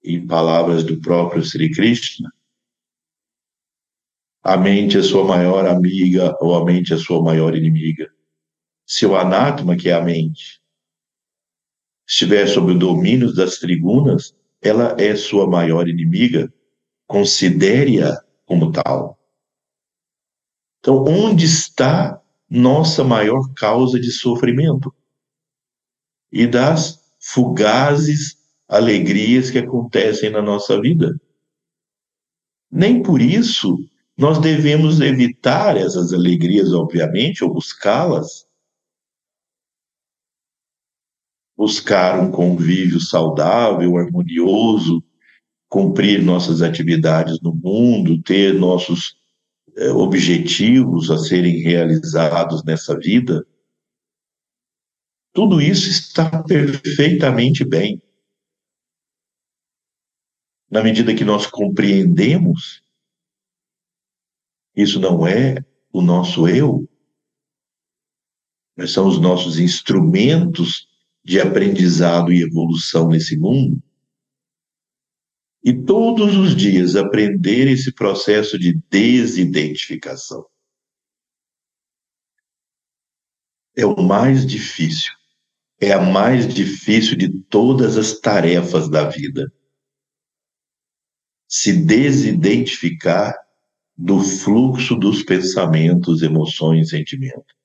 [0.04, 2.32] Em palavras do próprio Sri Krishna,
[4.43, 8.12] a mente é sua maior amiga ou a mente é sua maior inimiga.
[8.86, 10.61] Seu anátoma, que é a mente,
[12.12, 16.54] estiver sob o domínio das tribunas, ela é sua maior inimiga,
[17.08, 19.17] considere-a como tal.
[20.80, 24.93] Então, onde está nossa maior causa de sofrimento?
[26.30, 31.15] E das fugazes alegrias que acontecem na nossa vida.
[32.69, 33.77] Nem por isso
[34.17, 38.46] nós devemos evitar essas alegrias, obviamente, ou buscá-las.
[41.62, 45.04] Buscar um convívio saudável, harmonioso,
[45.70, 49.16] cumprir nossas atividades no mundo, ter nossos
[49.78, 53.46] é, objetivos a serem realizados nessa vida.
[55.32, 58.02] Tudo isso está perfeitamente bem.
[60.68, 62.82] Na medida que nós compreendemos
[64.76, 66.90] isso não é o nosso eu,
[68.76, 70.90] mas são os nossos instrumentos
[71.24, 73.82] de aprendizado e evolução nesse mundo.
[75.63, 80.46] e todos os dias aprender esse processo de desidentificação.
[83.78, 85.13] É o mais difícil,
[85.80, 89.52] é a mais difícil de todas as tarefas da vida.
[91.48, 93.36] Se desidentificar
[93.96, 97.61] do fluxo dos pensamentos, emoções, sentimentos.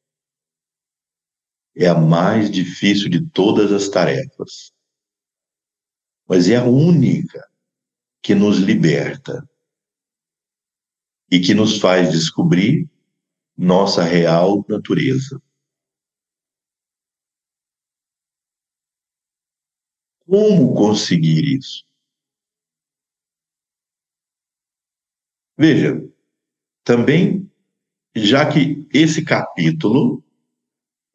[1.76, 4.72] É a mais difícil de todas as tarefas.
[6.26, 7.46] Mas é a única
[8.22, 9.46] que nos liberta
[11.30, 12.88] e que nos faz descobrir
[13.56, 15.40] nossa real natureza.
[20.26, 21.86] Como conseguir isso?
[25.58, 26.02] Veja,
[26.82, 27.50] também,
[28.14, 30.25] já que esse capítulo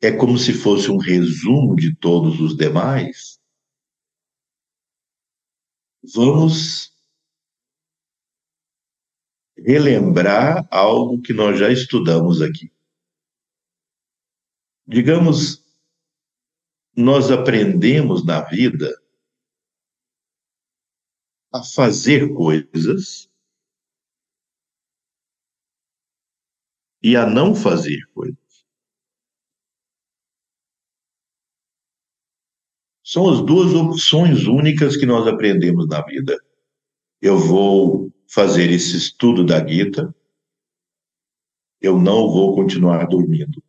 [0.02, 3.40] é como se fosse um resumo de todos os demais,
[6.14, 6.92] vamos
[9.56, 12.74] relembrar algo que nós já estudamos aqui.
[14.88, 15.64] Digamos,
[16.98, 18.92] nós aprendemos na vida
[21.54, 23.30] a fazer coisas
[27.04, 28.41] e a não fazer coisas.
[33.12, 36.42] São as duas opções únicas que nós aprendemos na vida.
[37.22, 40.16] Eu vou fazer esse estudo da Gita,
[41.82, 43.62] eu não vou continuar dormindo.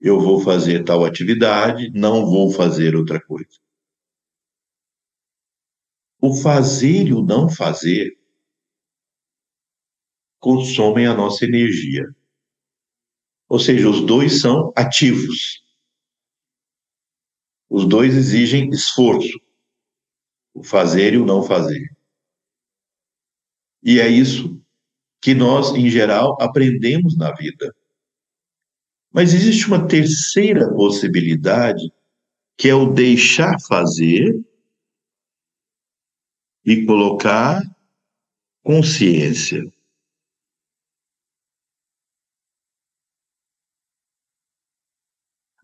[0.00, 3.58] Eu vou fazer tal atividade, não vou fazer outra coisa.
[6.22, 8.16] O fazer e o não fazer
[10.38, 12.06] consomem a nossa energia.
[13.48, 15.66] Ou seja, os dois são ativos.
[17.68, 19.38] Os dois exigem esforço.
[20.54, 21.96] O fazer e o não fazer.
[23.82, 24.60] E é isso
[25.20, 27.74] que nós, em geral, aprendemos na vida.
[29.12, 31.92] Mas existe uma terceira possibilidade,
[32.56, 34.44] que é o deixar fazer
[36.64, 37.62] e colocar
[38.62, 39.64] consciência.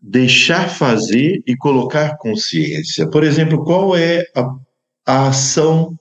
[0.07, 3.09] Deixar fazer e colocar consciência.
[3.09, 4.55] Por exemplo, qual é a,
[5.03, 5.97] a ação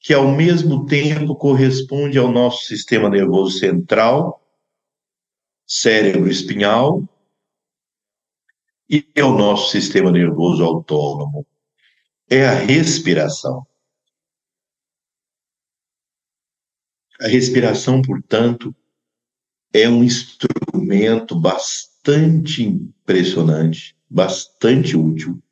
[0.00, 4.44] que ao mesmo tempo corresponde ao nosso sistema nervoso central,
[5.64, 7.08] cérebro espinhal,
[8.88, 11.46] e ao nosso sistema nervoso autônomo.
[12.28, 13.64] É a respiração.
[17.20, 18.74] A respiração, portanto,
[19.72, 21.89] é um instrumento bastante
[22.62, 25.42] impressionante, bastante útil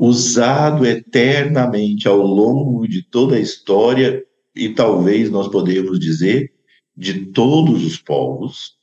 [0.00, 6.54] usado eternamente ao longo de toda a história e talvez nós podemos dizer
[6.96, 8.78] de todos os povos,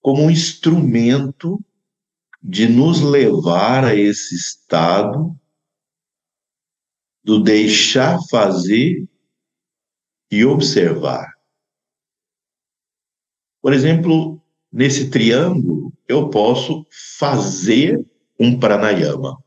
[0.00, 1.62] como um instrumento
[2.42, 5.38] de nos levar a esse estado
[7.22, 9.06] do deixar fazer
[10.30, 11.30] e observar.
[13.60, 14.35] Por exemplo,
[14.76, 16.86] nesse triângulo, eu posso
[17.18, 17.98] fazer
[18.38, 19.42] um pranayama.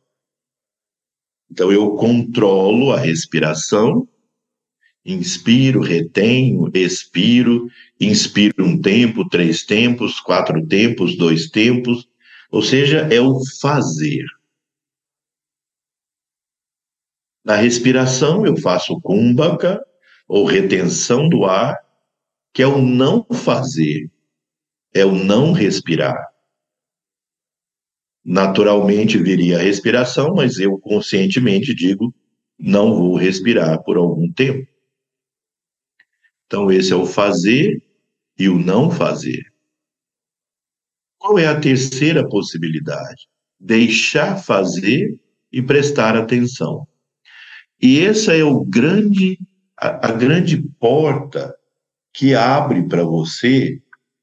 [1.52, 4.10] Então, eu controlo a respiração,
[5.06, 7.68] inspiro, retenho, expiro,
[8.02, 12.10] inspiro um tempo, três tempos, quatro tempos, dois tempos,
[12.52, 14.26] ou seja, é o fazer.
[17.46, 19.80] Na respiração, eu faço kumbhaka,
[20.28, 21.78] ou retenção do ar,
[22.52, 24.10] que é o não fazer,
[24.94, 26.28] é o não respirar.
[28.24, 32.14] Naturalmente viria a respiração, mas eu conscientemente digo:
[32.58, 34.68] não vou respirar por algum tempo.
[36.46, 37.82] Então, esse é o fazer
[38.38, 39.44] e o não fazer.
[41.18, 43.28] Qual é a terceira possibilidade?
[43.60, 45.20] Deixar fazer
[45.52, 46.88] e prestar atenção.
[47.82, 49.40] E essa é o grande,
[49.78, 51.56] a, a grande porta
[52.14, 53.82] que abre para você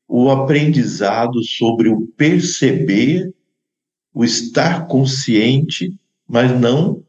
[0.09, 3.35] o aprendizado sobre o perceber
[4.17, 5.95] o estar consciente,
[6.27, 7.05] mas não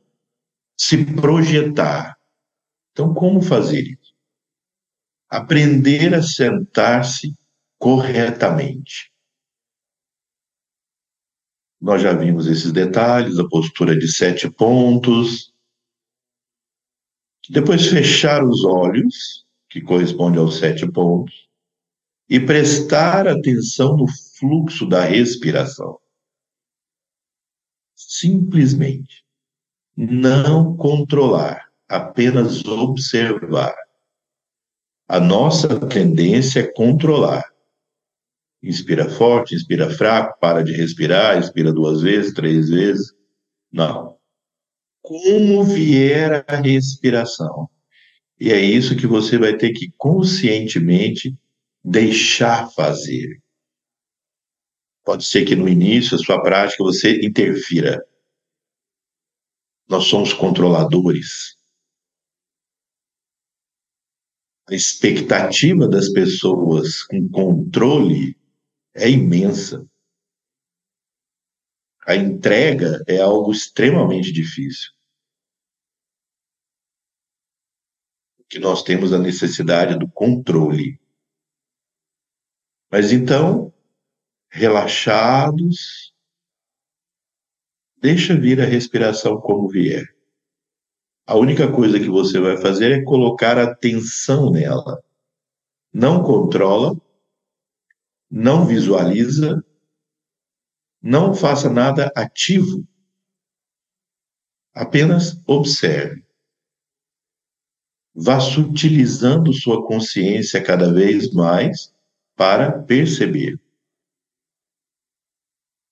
[0.77, 2.17] se projetar.
[2.91, 4.13] Então, como fazer isso?
[5.29, 7.33] Aprender a sentar-se
[7.79, 9.09] corretamente.
[11.79, 15.53] Nós já vimos esses detalhes, a postura de sete pontos.
[17.49, 21.46] Depois, fechar os olhos, que corresponde aos sete pontos,
[22.29, 24.05] e prestar atenção no
[24.39, 25.97] fluxo da respiração
[27.97, 29.25] simplesmente.
[29.99, 33.75] não controlar, apenas observar.
[35.07, 37.51] A nossa tendência é controlar.
[38.61, 43.11] Inspira forte, inspira fraco, para de respirar, inspira duas vezes, três vezes.
[43.71, 44.17] Não.
[45.01, 47.67] Como vier a respiração.
[48.39, 51.35] E é isso que você vai ter que conscientemente
[51.89, 53.41] deixar fazer.
[55.05, 58.05] Pode ser que no início a sua prática você interfira.
[59.87, 61.55] Nós somos controladores.
[64.69, 68.37] A expectativa das pessoas com controle
[68.93, 69.89] é imensa.
[72.05, 74.91] A entrega é algo extremamente difícil.
[78.49, 80.99] Que nós temos a necessidade do controle.
[82.89, 83.73] Mas então,
[84.49, 86.13] relaxados,
[87.97, 90.05] deixa vir a respiração como vier.
[91.25, 95.03] A única coisa que você vai fazer é colocar atenção nela.
[95.93, 96.95] Não controla,
[98.31, 99.61] não visualiza,
[101.01, 102.87] não faça nada ativo.
[104.73, 106.25] Apenas observe.
[108.15, 111.93] Vá sutilizando sua consciência cada vez mais
[112.37, 113.59] para perceber.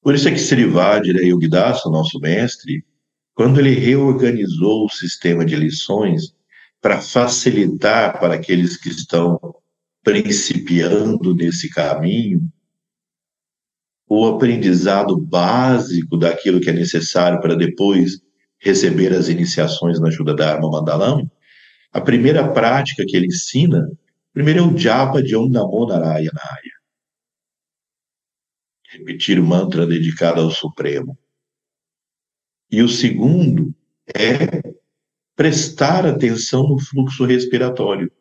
[0.01, 2.85] Por isso é que Srivajra Yogidasa, nosso mestre,
[3.33, 6.35] quando ele reorganizou o sistema de lições
[6.79, 9.39] para facilitar para aqueles que estão
[10.03, 12.47] principiando nesse caminho,
[14.07, 18.21] o aprendizado básico daquilo que é necessário para depois
[18.59, 21.29] receber as iniciações na ajuda da Arma Mandalam,
[21.91, 23.89] a primeira prática que ele ensina,
[24.35, 26.75] primeiro é o japa de Om Namo Narayanaya.
[28.89, 31.17] Repetir mantra dedicado ao Supremo.
[32.69, 33.73] E o segundo
[34.13, 34.61] é
[35.37, 38.11] prestar atenção no fluxo respiratório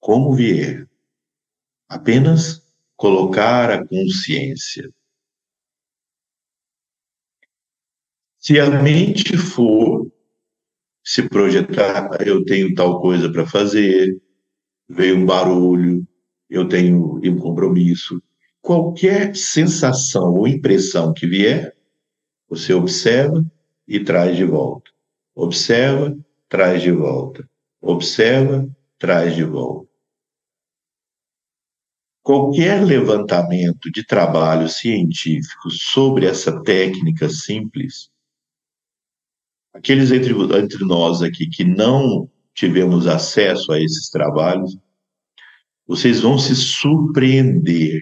[0.00, 0.88] como vier.
[1.86, 2.62] Apenas
[2.96, 4.90] colocar a consciência.
[8.38, 9.93] Se a mente for
[11.04, 14.18] se projetar, eu tenho tal coisa para fazer,
[14.88, 16.06] veio um barulho,
[16.48, 18.22] eu tenho um compromisso,
[18.62, 21.76] qualquer sensação ou impressão que vier,
[22.48, 23.44] você observa
[23.86, 24.90] e traz de volta.
[25.34, 26.16] Observa,
[26.48, 27.46] traz de volta.
[27.82, 28.66] Observa,
[28.98, 29.88] traz de volta.
[32.22, 38.10] Qualquer levantamento de trabalho científico sobre essa técnica simples,
[39.74, 44.78] aqueles entre, entre nós aqui que não tivemos acesso a esses trabalhos,
[45.86, 48.00] vocês vão se surpreender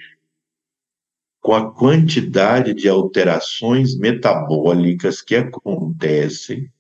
[1.41, 6.71] com a quantidade de alterações metabólicas que acontecem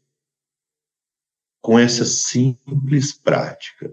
[1.60, 3.92] com essa simples prática.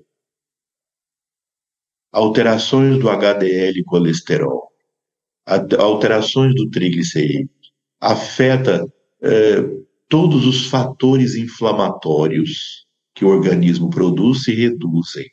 [2.11, 4.71] Alterações do HDL colesterol,
[5.79, 7.49] alterações do triglicerídeo,
[7.99, 8.85] afeta
[9.21, 9.79] eh,
[10.09, 15.31] todos os fatores inflamatórios que o organismo produz e reduzem.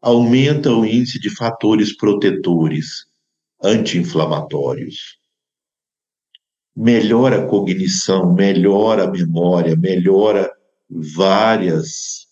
[0.00, 3.06] Aumenta o índice de fatores protetores
[3.60, 5.18] anti-inflamatórios.
[6.76, 10.48] Melhora a cognição, melhora a memória, melhora
[10.88, 12.28] várias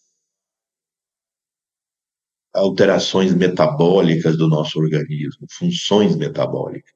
[2.55, 6.95] alterações metabólicas do nosso organismo, funções metabólicas,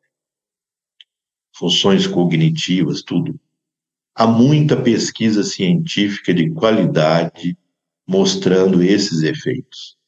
[1.53, 3.39] funções cognitivas, tudo.
[4.15, 7.57] Há muita pesquisa científica de qualidade
[8.07, 9.99] mostrando esses efeitos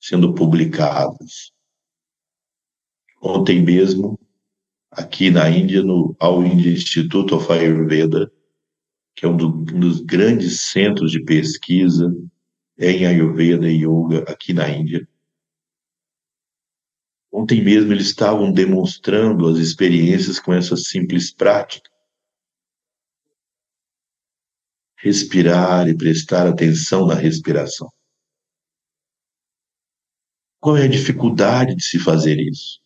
[0.00, 1.52] sendo publicadas.
[3.20, 4.18] Ontem mesmo,
[4.90, 8.30] aqui na Índia, no All India Institute of Ayurveda,
[9.14, 12.14] que é um, do, um dos grandes centros de pesquisa
[12.78, 15.06] em Ayurveda e Yoga aqui na Índia.
[17.30, 21.90] Ontem mesmo eles estavam demonstrando as experiências com essa simples prática.
[25.00, 27.88] Respirar e prestar atenção na respiração.
[30.60, 32.80] Qual é a dificuldade de se fazer isso?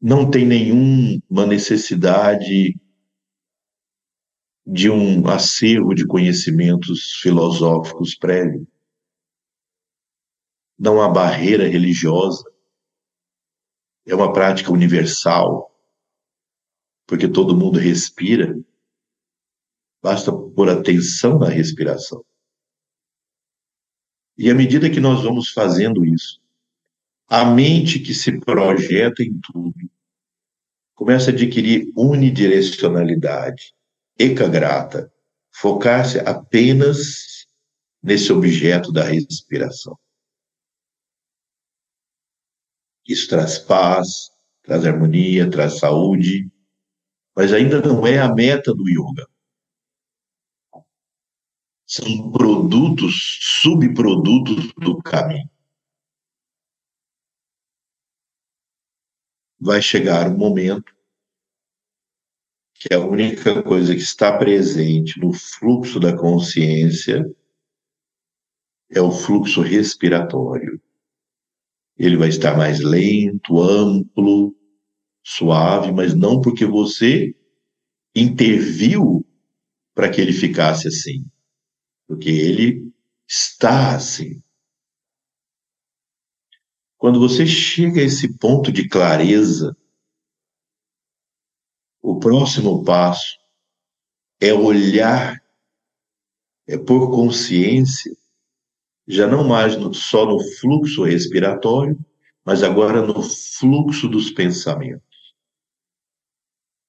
[0.00, 2.76] Não tem nenhuma necessidade
[4.66, 8.66] de um acervo de conhecimentos filosóficos prévios.
[10.76, 12.44] Não há barreira religiosa.
[14.04, 15.72] É uma prática universal,
[17.06, 18.58] porque todo mundo respira.
[20.02, 22.24] Basta pôr atenção na respiração.
[24.36, 26.40] E à medida que nós vamos fazendo isso,
[27.28, 29.74] a mente que se projeta em tudo,
[30.94, 33.74] começa a adquirir unidirecionalidade,
[34.18, 35.12] ekagrata,
[35.50, 37.46] focar-se apenas
[38.02, 39.96] nesse objeto da respiração.
[43.06, 44.30] Isso traz paz,
[44.62, 46.50] traz harmonia, traz saúde,
[47.36, 49.31] mas ainda não é a meta do yoga.
[51.94, 55.46] São produtos, subprodutos do caminho.
[59.60, 60.96] Vai chegar um momento
[62.72, 67.30] que a única coisa que está presente no fluxo da consciência
[68.88, 70.80] é o fluxo respiratório.
[71.98, 74.56] Ele vai estar mais lento, amplo,
[75.22, 77.36] suave, mas não porque você
[78.16, 79.22] interviu
[79.94, 81.30] para que ele ficasse assim,
[82.12, 82.92] porque ele
[83.26, 84.42] está assim.
[86.98, 89.74] Quando você chega a esse ponto de clareza,
[92.02, 93.38] o próximo passo
[94.38, 95.42] é olhar,
[96.68, 98.14] é por consciência,
[99.08, 101.98] já não mais no, só no fluxo respiratório,
[102.44, 105.34] mas agora no fluxo dos pensamentos.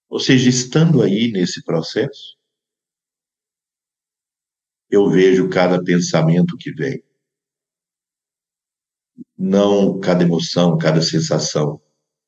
[0.09, 2.37] Ou seja, estando aí nesse processo,
[4.93, 7.03] eu vejo cada pensamento que vem.
[9.35, 11.81] Não cada emoção, cada sensação.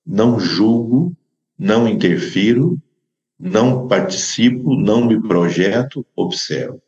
[0.04, 1.16] Não julgo,
[1.58, 2.82] não interfiro,
[3.38, 6.82] não participo, não me projeto, observo.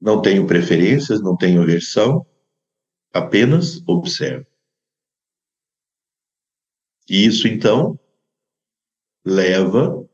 [0.00, 2.24] Não tenho preferências, não tenho aversão,
[3.12, 4.46] apenas observo.
[7.08, 7.98] E isso, então,
[9.24, 10.07] leva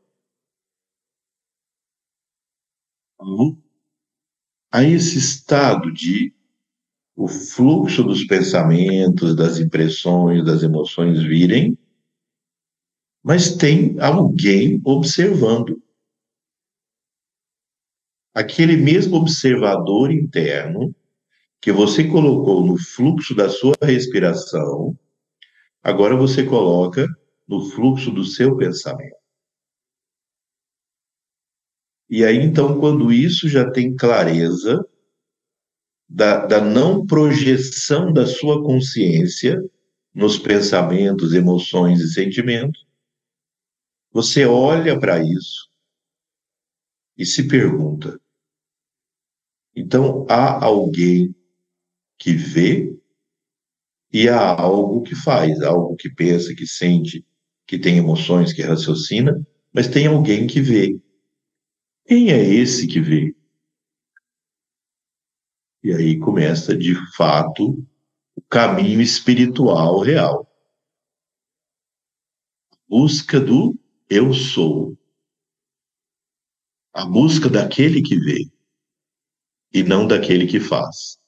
[4.71, 6.33] a esse estado de
[7.15, 11.77] o fluxo dos pensamentos, das impressões, das emoções virem,
[13.23, 15.81] mas tem alguém observando.
[18.33, 20.93] Aquele mesmo observador interno
[21.61, 24.95] que você colocou no fluxo da sua respiração,
[25.81, 27.07] agora você coloca
[27.47, 29.24] no fluxo do seu pensamento.
[32.09, 34.85] E aí, então, quando isso já tem clareza
[36.07, 39.59] da, da não projeção da sua consciência
[40.13, 42.85] nos pensamentos, emoções e sentimentos,
[44.11, 45.69] você olha para isso
[47.17, 48.19] e se pergunta:
[49.75, 51.35] então há alguém
[52.17, 52.97] que vê
[54.11, 57.25] e há algo que faz, algo que pensa, que sente,
[57.67, 60.97] que tem emoções, que raciocina, mas tem alguém que vê.
[62.05, 63.35] Quem é esse que vê?
[65.83, 67.83] E aí começa, de fato,
[68.35, 70.47] o caminho espiritual real.
[72.71, 73.75] A busca do
[74.07, 74.95] eu sou.
[76.93, 78.47] A busca daquele que vê
[79.73, 81.19] e não daquele que faz.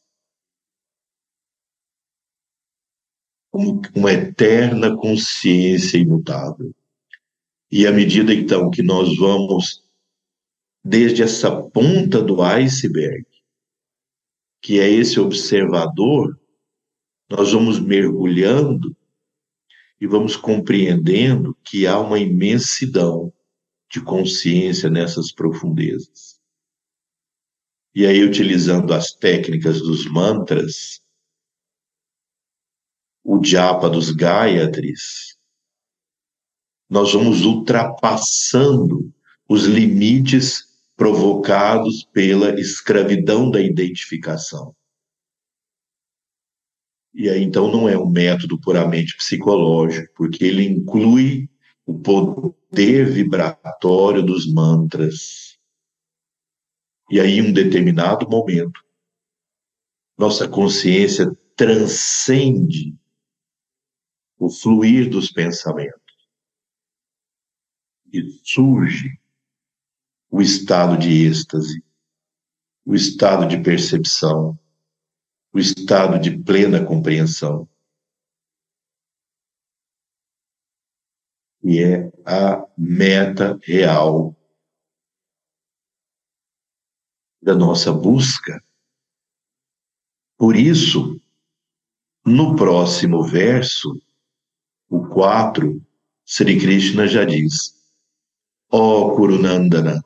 [3.96, 6.72] uma eterna consciência imutável.
[7.72, 9.87] E à medida então que nós vamos
[10.84, 13.26] desde essa ponta do iceberg,
[14.62, 16.40] que é esse observador,
[17.30, 18.96] nós vamos mergulhando
[20.00, 23.34] e vamos compreendendo que há uma imensidão
[23.92, 26.40] de consciência nessas profundezas.
[27.94, 31.02] E aí, utilizando as técnicas dos mantras,
[33.24, 35.38] o japa dos Gayatris,
[36.90, 39.14] nós vamos ultrapassando
[39.50, 40.67] os limites
[40.98, 44.76] provocados pela escravidão da identificação.
[47.14, 51.48] E aí, então, não é um método puramente psicológico, porque ele inclui
[51.86, 55.58] o poder vibratório dos mantras.
[57.10, 58.84] E aí, em um determinado momento,
[60.18, 62.96] nossa consciência transcende
[64.40, 66.02] o fluir dos pensamentos.
[68.12, 69.20] E surge
[70.30, 71.84] o estado de êxtase,
[72.86, 74.58] o estado de percepção,
[75.54, 77.68] o estado de plena compreensão.
[81.64, 84.36] E é a meta real
[87.42, 88.64] da nossa busca.
[90.38, 91.20] Por isso,
[92.26, 94.00] no próximo verso,
[94.90, 95.82] o 4,
[96.26, 97.74] Sri Krishna já diz:
[98.70, 100.04] Ó oh, Kurunandana,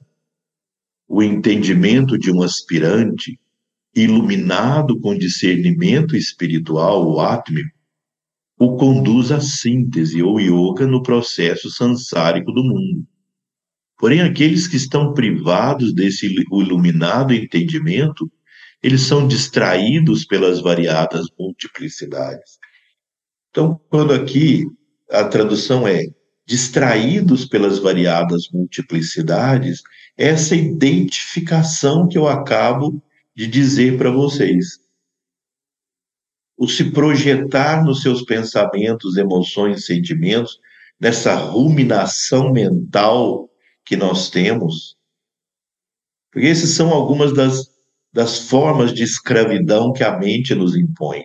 [1.13, 3.37] o entendimento de um aspirante
[3.93, 7.77] iluminado com discernimento espiritual, o átmico,
[8.57, 13.05] o conduz à síntese ou yoga no processo sansárico do mundo.
[13.97, 18.31] Porém, aqueles que estão privados desse iluminado entendimento,
[18.81, 22.57] eles são distraídos pelas variadas multiplicidades.
[23.49, 24.65] Então, quando aqui
[25.09, 26.05] a tradução é
[26.47, 29.81] distraídos pelas variadas multiplicidades,
[30.17, 33.01] essa identificação que eu acabo
[33.35, 34.79] de dizer para vocês.
[36.57, 40.59] O se projetar nos seus pensamentos, emoções, sentimentos,
[40.99, 43.49] nessa ruminação mental
[43.83, 44.95] que nós temos.
[46.31, 47.71] Porque essas são algumas das,
[48.13, 51.23] das formas de escravidão que a mente nos impõe.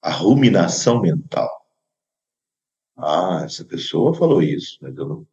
[0.00, 1.50] A ruminação mental.
[2.96, 5.26] Ah, essa pessoa falou isso, mas eu não,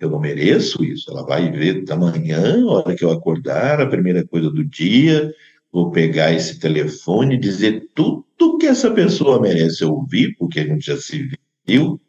[0.00, 1.10] eu não mereço isso.
[1.10, 5.32] Ela vai ver da manhã, a hora que eu acordar, a primeira coisa do dia,
[5.72, 10.86] vou pegar esse telefone e dizer tudo que essa pessoa merece ouvir, porque a gente
[10.86, 11.28] já se
[11.66, 12.00] viu,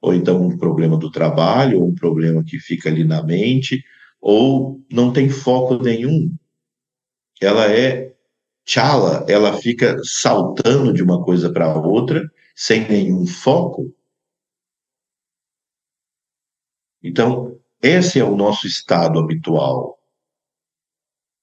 [0.00, 3.82] ou então um problema do trabalho, ou um problema que fica ali na mente,
[4.20, 6.32] ou não tem foco nenhum.
[7.40, 8.12] Ela é
[8.66, 13.94] chala, ela fica saltando de uma coisa para outra, sem nenhum foco.
[17.02, 19.98] Então, esse é o nosso estado habitual.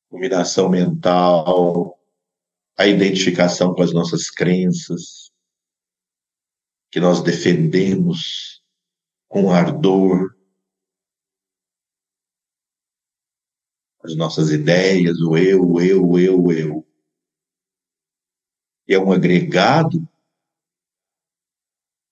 [0.10, 1.99] Combinação mental,
[2.78, 5.32] a identificação com as nossas crenças,
[6.91, 8.64] que nós defendemos
[9.28, 10.36] com ardor,
[14.03, 16.86] as nossas ideias, o eu, eu, eu, eu
[18.88, 20.08] é um agregado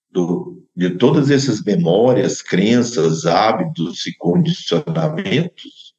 [0.09, 5.93] do, de todas essas memórias, crenças, hábitos e condicionamentos.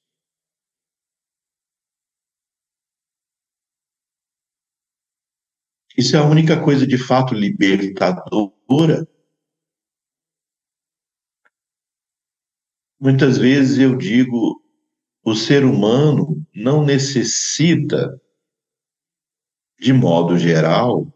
[5.97, 9.07] Isso é a única coisa de fato libertadora.
[12.99, 14.61] Muitas vezes eu digo,
[15.23, 18.21] o ser humano não necessita
[19.79, 21.07] de modo geral,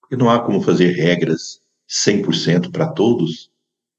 [0.00, 3.50] porque não há como fazer regras 100% para todos,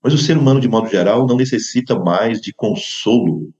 [0.01, 3.51] mas o ser humano, de modo geral, não necessita mais de consolo.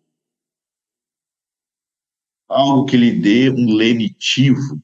[2.47, 4.81] Algo que lhe dê um lenitivo.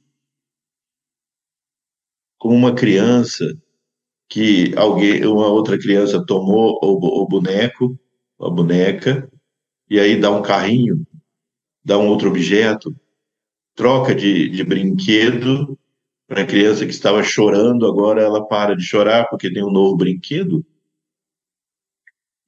[2.38, 3.46] Como uma criança
[4.28, 7.98] que alguém, uma outra criança tomou o, o boneco,
[8.39, 9.32] a boneca,
[9.89, 11.06] e aí dá um carrinho,
[11.84, 12.93] dá um outro objeto,
[13.76, 15.74] troca de, de brinquedo
[16.28, 19.95] para a criança que estava chorando, agora ela para de chorar porque tem um novo
[19.95, 20.65] brinquedo.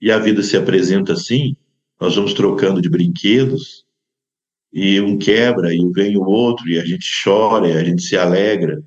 [0.01, 1.55] E a vida se apresenta assim,
[1.99, 3.85] nós vamos trocando de brinquedos,
[4.71, 8.17] e um quebra, e vem o outro, e a gente chora, e a gente se
[8.17, 8.83] alegra.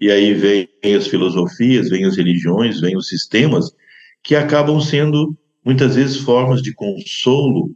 [0.00, 3.74] E aí vem as filosofias, vem as religiões, vem os sistemas,
[4.22, 7.74] que acabam sendo, muitas vezes, formas de consolo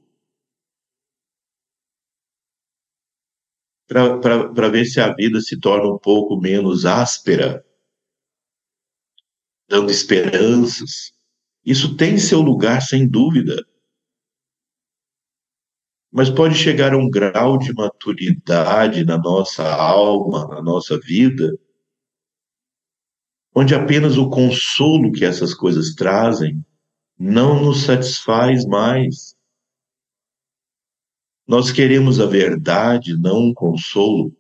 [3.93, 7.65] para ver se a vida se torna um pouco menos áspera,
[9.69, 11.13] dando esperanças.
[11.65, 13.65] Isso tem seu lugar, sem dúvida.
[16.11, 21.57] Mas pode chegar a um grau de maturidade na nossa alma, na nossa vida,
[23.55, 26.65] onde apenas o consolo que essas coisas trazem
[27.19, 29.37] não nos satisfaz mais.
[31.53, 34.35] Nós queremos a verdade, não um consolo.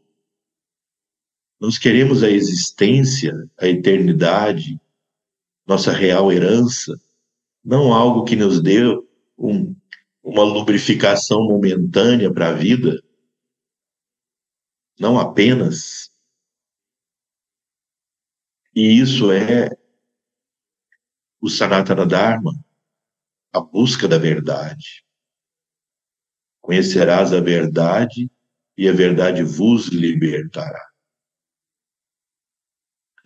[1.60, 4.80] Nós queremos a existência, a eternidade,
[5.66, 6.98] nossa real herança,
[7.62, 8.80] não algo que nos dê
[9.36, 9.76] um,
[10.22, 12.98] uma lubrificação momentânea para a vida,
[14.98, 16.10] não apenas.
[18.74, 19.68] E isso é
[21.42, 22.52] o Sanatana Dharma,
[23.52, 25.04] a busca da verdade.
[26.62, 28.30] Conhecerás a verdade
[28.78, 30.88] e a verdade vos libertará.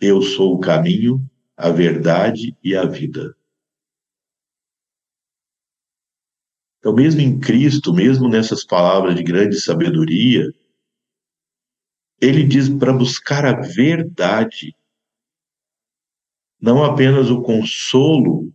[0.01, 1.23] Eu sou o caminho,
[1.55, 3.37] a verdade e a vida.
[6.79, 10.51] Então, mesmo em Cristo, mesmo nessas palavras de grande sabedoria,
[12.19, 14.75] ele diz para buscar a verdade,
[16.59, 18.51] não apenas o consolo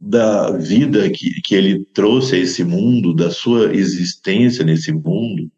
[0.00, 5.52] da vida que, que ele trouxe a esse mundo, da sua existência nesse mundo,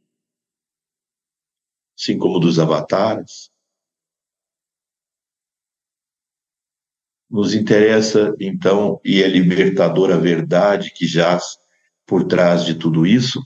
[1.96, 3.52] assim como dos avatares.
[7.30, 11.56] Nos interessa, então, e é libertadora a verdade que jaz
[12.04, 13.40] por trás de tudo isso,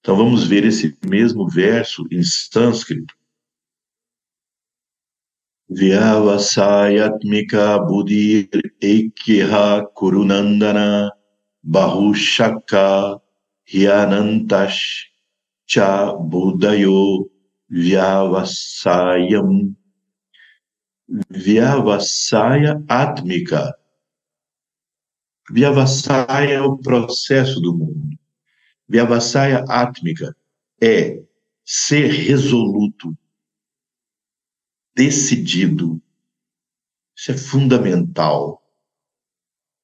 [0.00, 3.14] Então vamos ver esse mesmo verso em sânscrito.
[5.78, 8.48] Vyavasayatmika buddhir
[8.94, 9.66] ekya
[9.96, 10.88] kurunandana
[11.72, 12.84] bahushaka
[13.72, 14.80] hyanantash
[15.70, 15.90] cha
[16.30, 17.02] budayo
[17.84, 19.50] vyavasayam
[21.44, 23.62] vyavasaya atmika
[25.50, 28.16] Vyavasaya é o processo do mundo.
[28.88, 30.34] Vyavasaya átmica
[30.80, 31.22] é
[31.64, 33.16] ser resoluto,
[34.94, 36.02] decidido.
[37.16, 38.62] Isso é fundamental.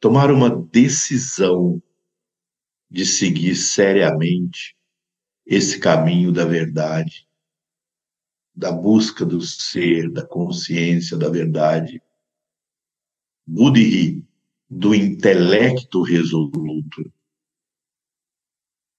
[0.01, 1.83] Tomar uma decisão
[2.91, 4.77] de seguir seriamente
[5.45, 7.29] esse caminho da verdade,
[8.55, 12.03] da busca do ser, da consciência da verdade.
[13.47, 14.25] Buddhi,
[14.69, 17.11] do intelecto resoluto,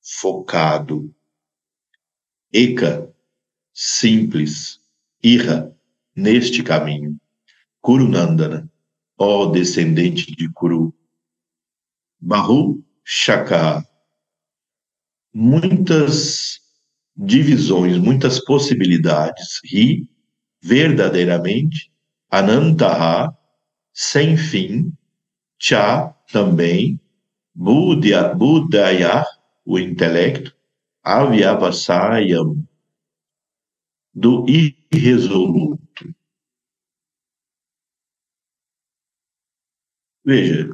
[0.01, 1.13] focado.
[2.51, 3.13] Eka,
[3.71, 4.81] simples,
[5.21, 5.78] irra,
[6.15, 7.17] neste caminho.
[7.81, 8.69] Kurunandana,
[9.17, 10.93] ó descendente de Kuru.
[12.19, 13.83] Bahu Shaka,
[15.33, 16.59] muitas
[17.15, 19.59] divisões, muitas possibilidades.
[19.63, 20.09] Ri,
[20.61, 21.91] verdadeiramente.
[22.29, 23.35] Anantaha,
[23.93, 24.93] sem fim.
[25.57, 26.99] Cha, também.
[27.53, 29.25] Buddha, Buddhaya,
[29.65, 30.55] o intelecto.
[31.03, 32.65] Avyavasayam,
[34.13, 35.68] do irresoluto.
[40.29, 40.69] Veja,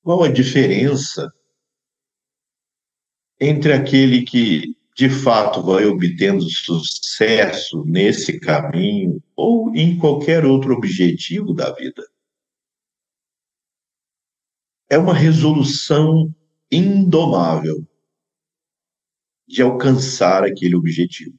[0.00, 1.28] qual a diferença
[3.40, 11.52] entre aquele que de fato vai obtendo sucesso nesse caminho ou em qualquer outro objetivo
[11.52, 12.08] da vida.
[14.88, 16.32] É uma resolução
[16.70, 17.84] indomável
[19.48, 21.36] de alcançar aquele objetivo,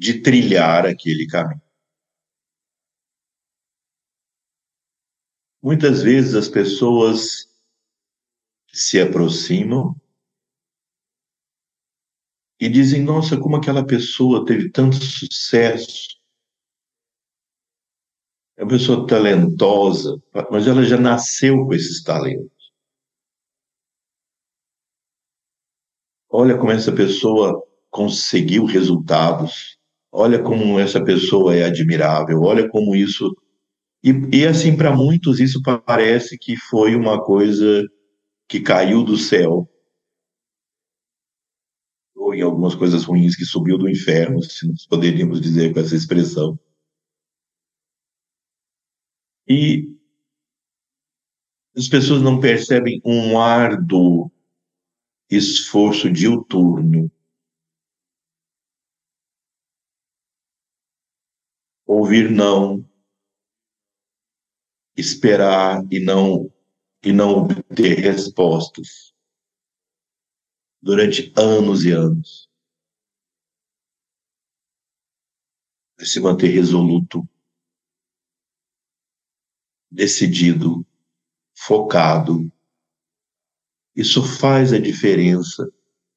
[0.00, 1.60] de trilhar aquele caminho.
[5.62, 7.46] Muitas vezes as pessoas
[8.72, 9.94] se aproximam
[12.58, 16.18] e dizem: Nossa, como aquela pessoa teve tanto sucesso.
[18.56, 20.18] É uma pessoa talentosa,
[20.50, 22.72] mas ela já nasceu com esses talentos.
[26.30, 29.79] Olha como essa pessoa conseguiu resultados.
[30.12, 32.42] Olha como essa pessoa é admirável.
[32.42, 33.34] Olha como isso.
[34.02, 37.84] E, e assim, para muitos, isso parece que foi uma coisa
[38.48, 39.68] que caiu do céu
[42.20, 45.96] ou em algumas coisas ruins que subiu do inferno, se nós poderíamos dizer com essa
[45.96, 46.58] expressão.
[49.48, 49.96] E
[51.76, 54.30] as pessoas não percebem um árduo
[55.30, 57.10] esforço diuturno.
[61.92, 62.88] Ouvir não,
[64.96, 66.48] esperar e não
[67.04, 69.12] e não obter respostas
[70.80, 72.48] durante anos e anos.
[75.98, 77.28] Se manter resoluto,
[79.90, 80.86] decidido,
[81.56, 82.52] focado.
[83.96, 85.68] Isso faz a diferença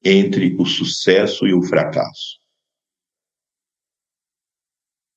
[0.04, 2.43] entre o sucesso e o fracasso.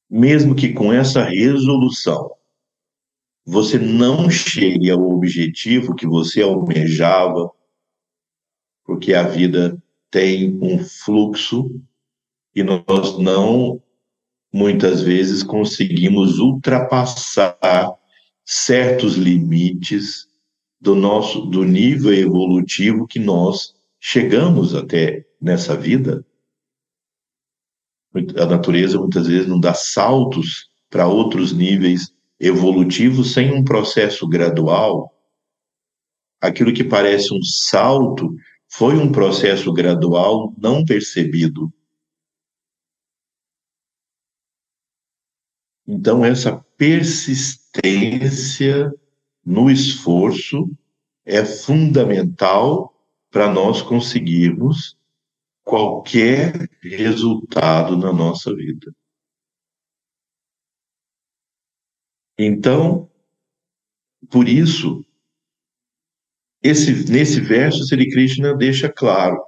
[0.09, 2.31] Mesmo que com essa resolução
[3.45, 7.49] você não chegue ao objetivo que você almejava,
[8.85, 9.81] porque a vida
[10.11, 11.69] tem um fluxo
[12.55, 13.81] e nós não,
[14.51, 17.93] muitas vezes, conseguimos ultrapassar
[18.43, 20.27] certos limites
[20.79, 26.25] do nosso do nível evolutivo que nós chegamos até nessa vida.
[28.37, 35.13] A natureza muitas vezes não dá saltos para outros níveis evolutivos sem um processo gradual.
[36.39, 38.35] Aquilo que parece um salto
[38.69, 41.73] foi um processo gradual não percebido.
[45.87, 48.91] Então, essa persistência
[49.45, 50.69] no esforço
[51.25, 52.93] é fundamental
[53.31, 54.96] para nós conseguirmos
[55.67, 58.89] qualquer resultado na nossa vida.
[62.39, 63.11] Então,
[64.31, 65.05] por isso,
[66.63, 69.43] esse, nesse verso, Sri Krishna deixa claro: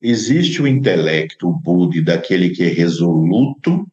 [0.00, 3.86] existe o intelecto, o Buda, daquele que é resoluto,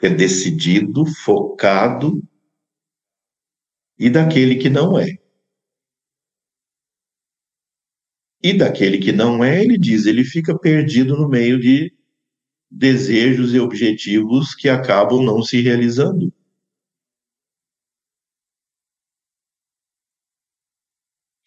[0.00, 2.22] é decidido, focado,
[3.98, 5.23] e daquele que não é.
[8.44, 11.90] E daquele que não é, ele diz, ele fica perdido no meio de
[12.70, 16.30] desejos e objetivos que acabam não se realizando.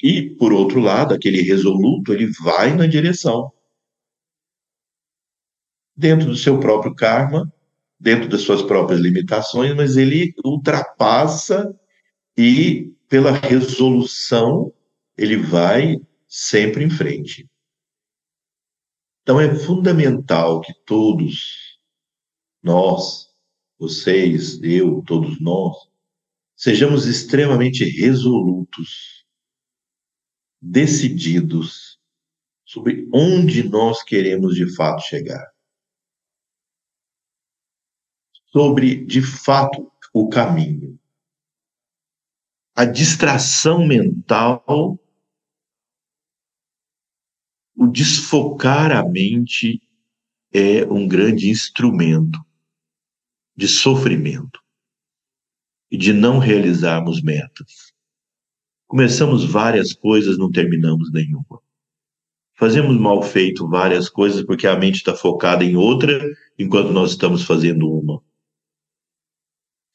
[0.02, 3.54] E, por outro lado, aquele resoluto, ele vai na direção.
[5.96, 7.54] Dentro do seu próprio karma,
[8.00, 11.80] dentro das suas próprias limitações, mas ele ultrapassa
[12.36, 14.74] e, pela resolução,
[15.16, 17.50] ele vai sempre em frente.
[19.22, 21.80] Então é fundamental que todos
[22.62, 23.28] nós,
[23.78, 25.76] vocês, eu, todos nós,
[26.56, 29.26] sejamos extremamente resolutos,
[30.62, 32.00] decididos
[32.66, 35.46] sobre onde nós queremos de fato chegar.
[38.52, 41.00] Sobre, de fato, o caminho.
[42.76, 45.00] A distração mental
[47.78, 49.80] o desfocar a mente
[50.52, 52.40] é um grande instrumento
[53.56, 54.60] de sofrimento
[55.92, 57.94] e de não realizarmos metas.
[58.88, 61.62] Começamos várias coisas, não terminamos nenhuma.
[62.56, 66.20] Fazemos mal feito várias coisas porque a mente está focada em outra
[66.58, 68.24] enquanto nós estamos fazendo uma.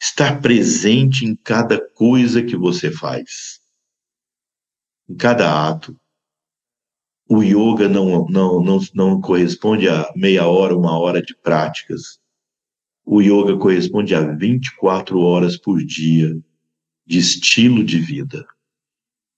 [0.01, 3.61] Estar presente em cada coisa que você faz,
[5.09, 5.97] em cada ato,
[7.35, 12.21] o yoga não, não, não, não corresponde a meia hora, uma hora de práticas.
[13.07, 16.39] O yoga corresponde a 24 horas por dia
[17.07, 18.47] de estilo de vida.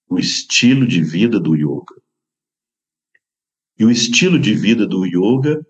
[0.09, 1.95] O estilo de vida do yoga.
[3.79, 5.65] E o estilo de vida do yoga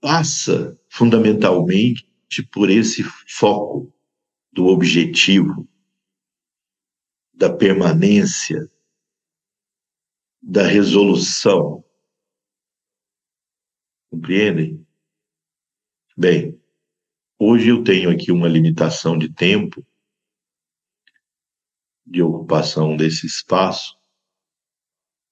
[0.00, 2.08] passa fundamentalmente
[2.50, 3.92] por esse foco
[4.50, 5.68] do objetivo,
[7.34, 8.70] da permanência,
[10.42, 11.84] da resolução.
[14.10, 14.84] Compreendem?
[16.16, 16.60] Bem,
[17.38, 19.86] hoje eu tenho aqui uma limitação de tempo,
[22.04, 23.96] de ocupação desse espaço,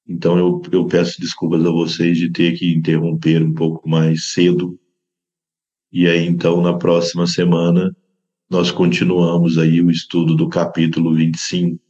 [0.09, 4.79] então eu, eu peço desculpas a vocês de ter que interromper um pouco mais cedo.
[5.93, 7.95] E aí, então, na próxima semana,
[8.49, 11.90] nós continuamos aí o estudo do capítulo 25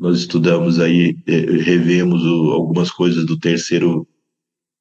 [0.00, 4.08] nós estudamos aí, é, revemos o, algumas coisas do terceiro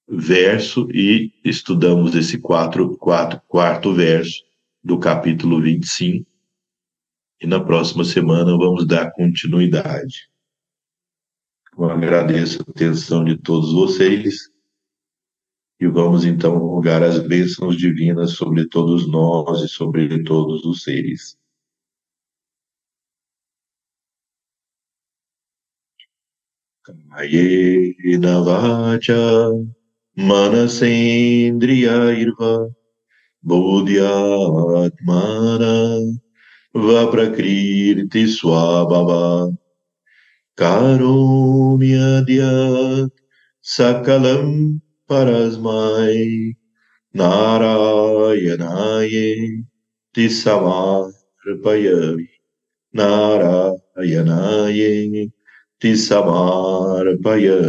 [0.08, 4.42] verso e estudamos esse quatro, quatro, quarto verso
[4.82, 6.26] do capítulo 25.
[7.42, 10.30] E na próxima semana vamos dar continuidade.
[11.78, 14.50] Eu agradeço a atenção de todos vocês
[15.82, 21.39] e vamos então rogar as bênçãos divinas sobre todos nós e sobre todos os seres.
[26.89, 29.21] कायेन वाचा
[30.29, 32.53] मनसेन्द्रियैर्वा
[33.45, 35.75] बोध्यात्माना
[36.87, 39.23] वप्रकीर्तिस्वाभवा
[40.59, 41.85] कारोम्यद्यत्
[43.77, 44.51] सकलं
[45.11, 46.19] परस्मै
[47.15, 47.89] नारायणायेति
[50.43, 52.27] समार्पयामि
[52.99, 54.91] नारायणाये
[55.80, 57.60] ti samarpayami.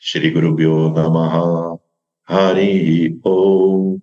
[0.00, 1.76] Shri Guru Bhyo Namaha
[2.22, 3.98] Hari Om.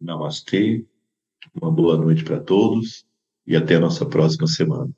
[0.00, 0.84] Namastê,
[1.54, 3.04] uma boa noite para todos
[3.46, 4.90] e até a nossa próxima semana.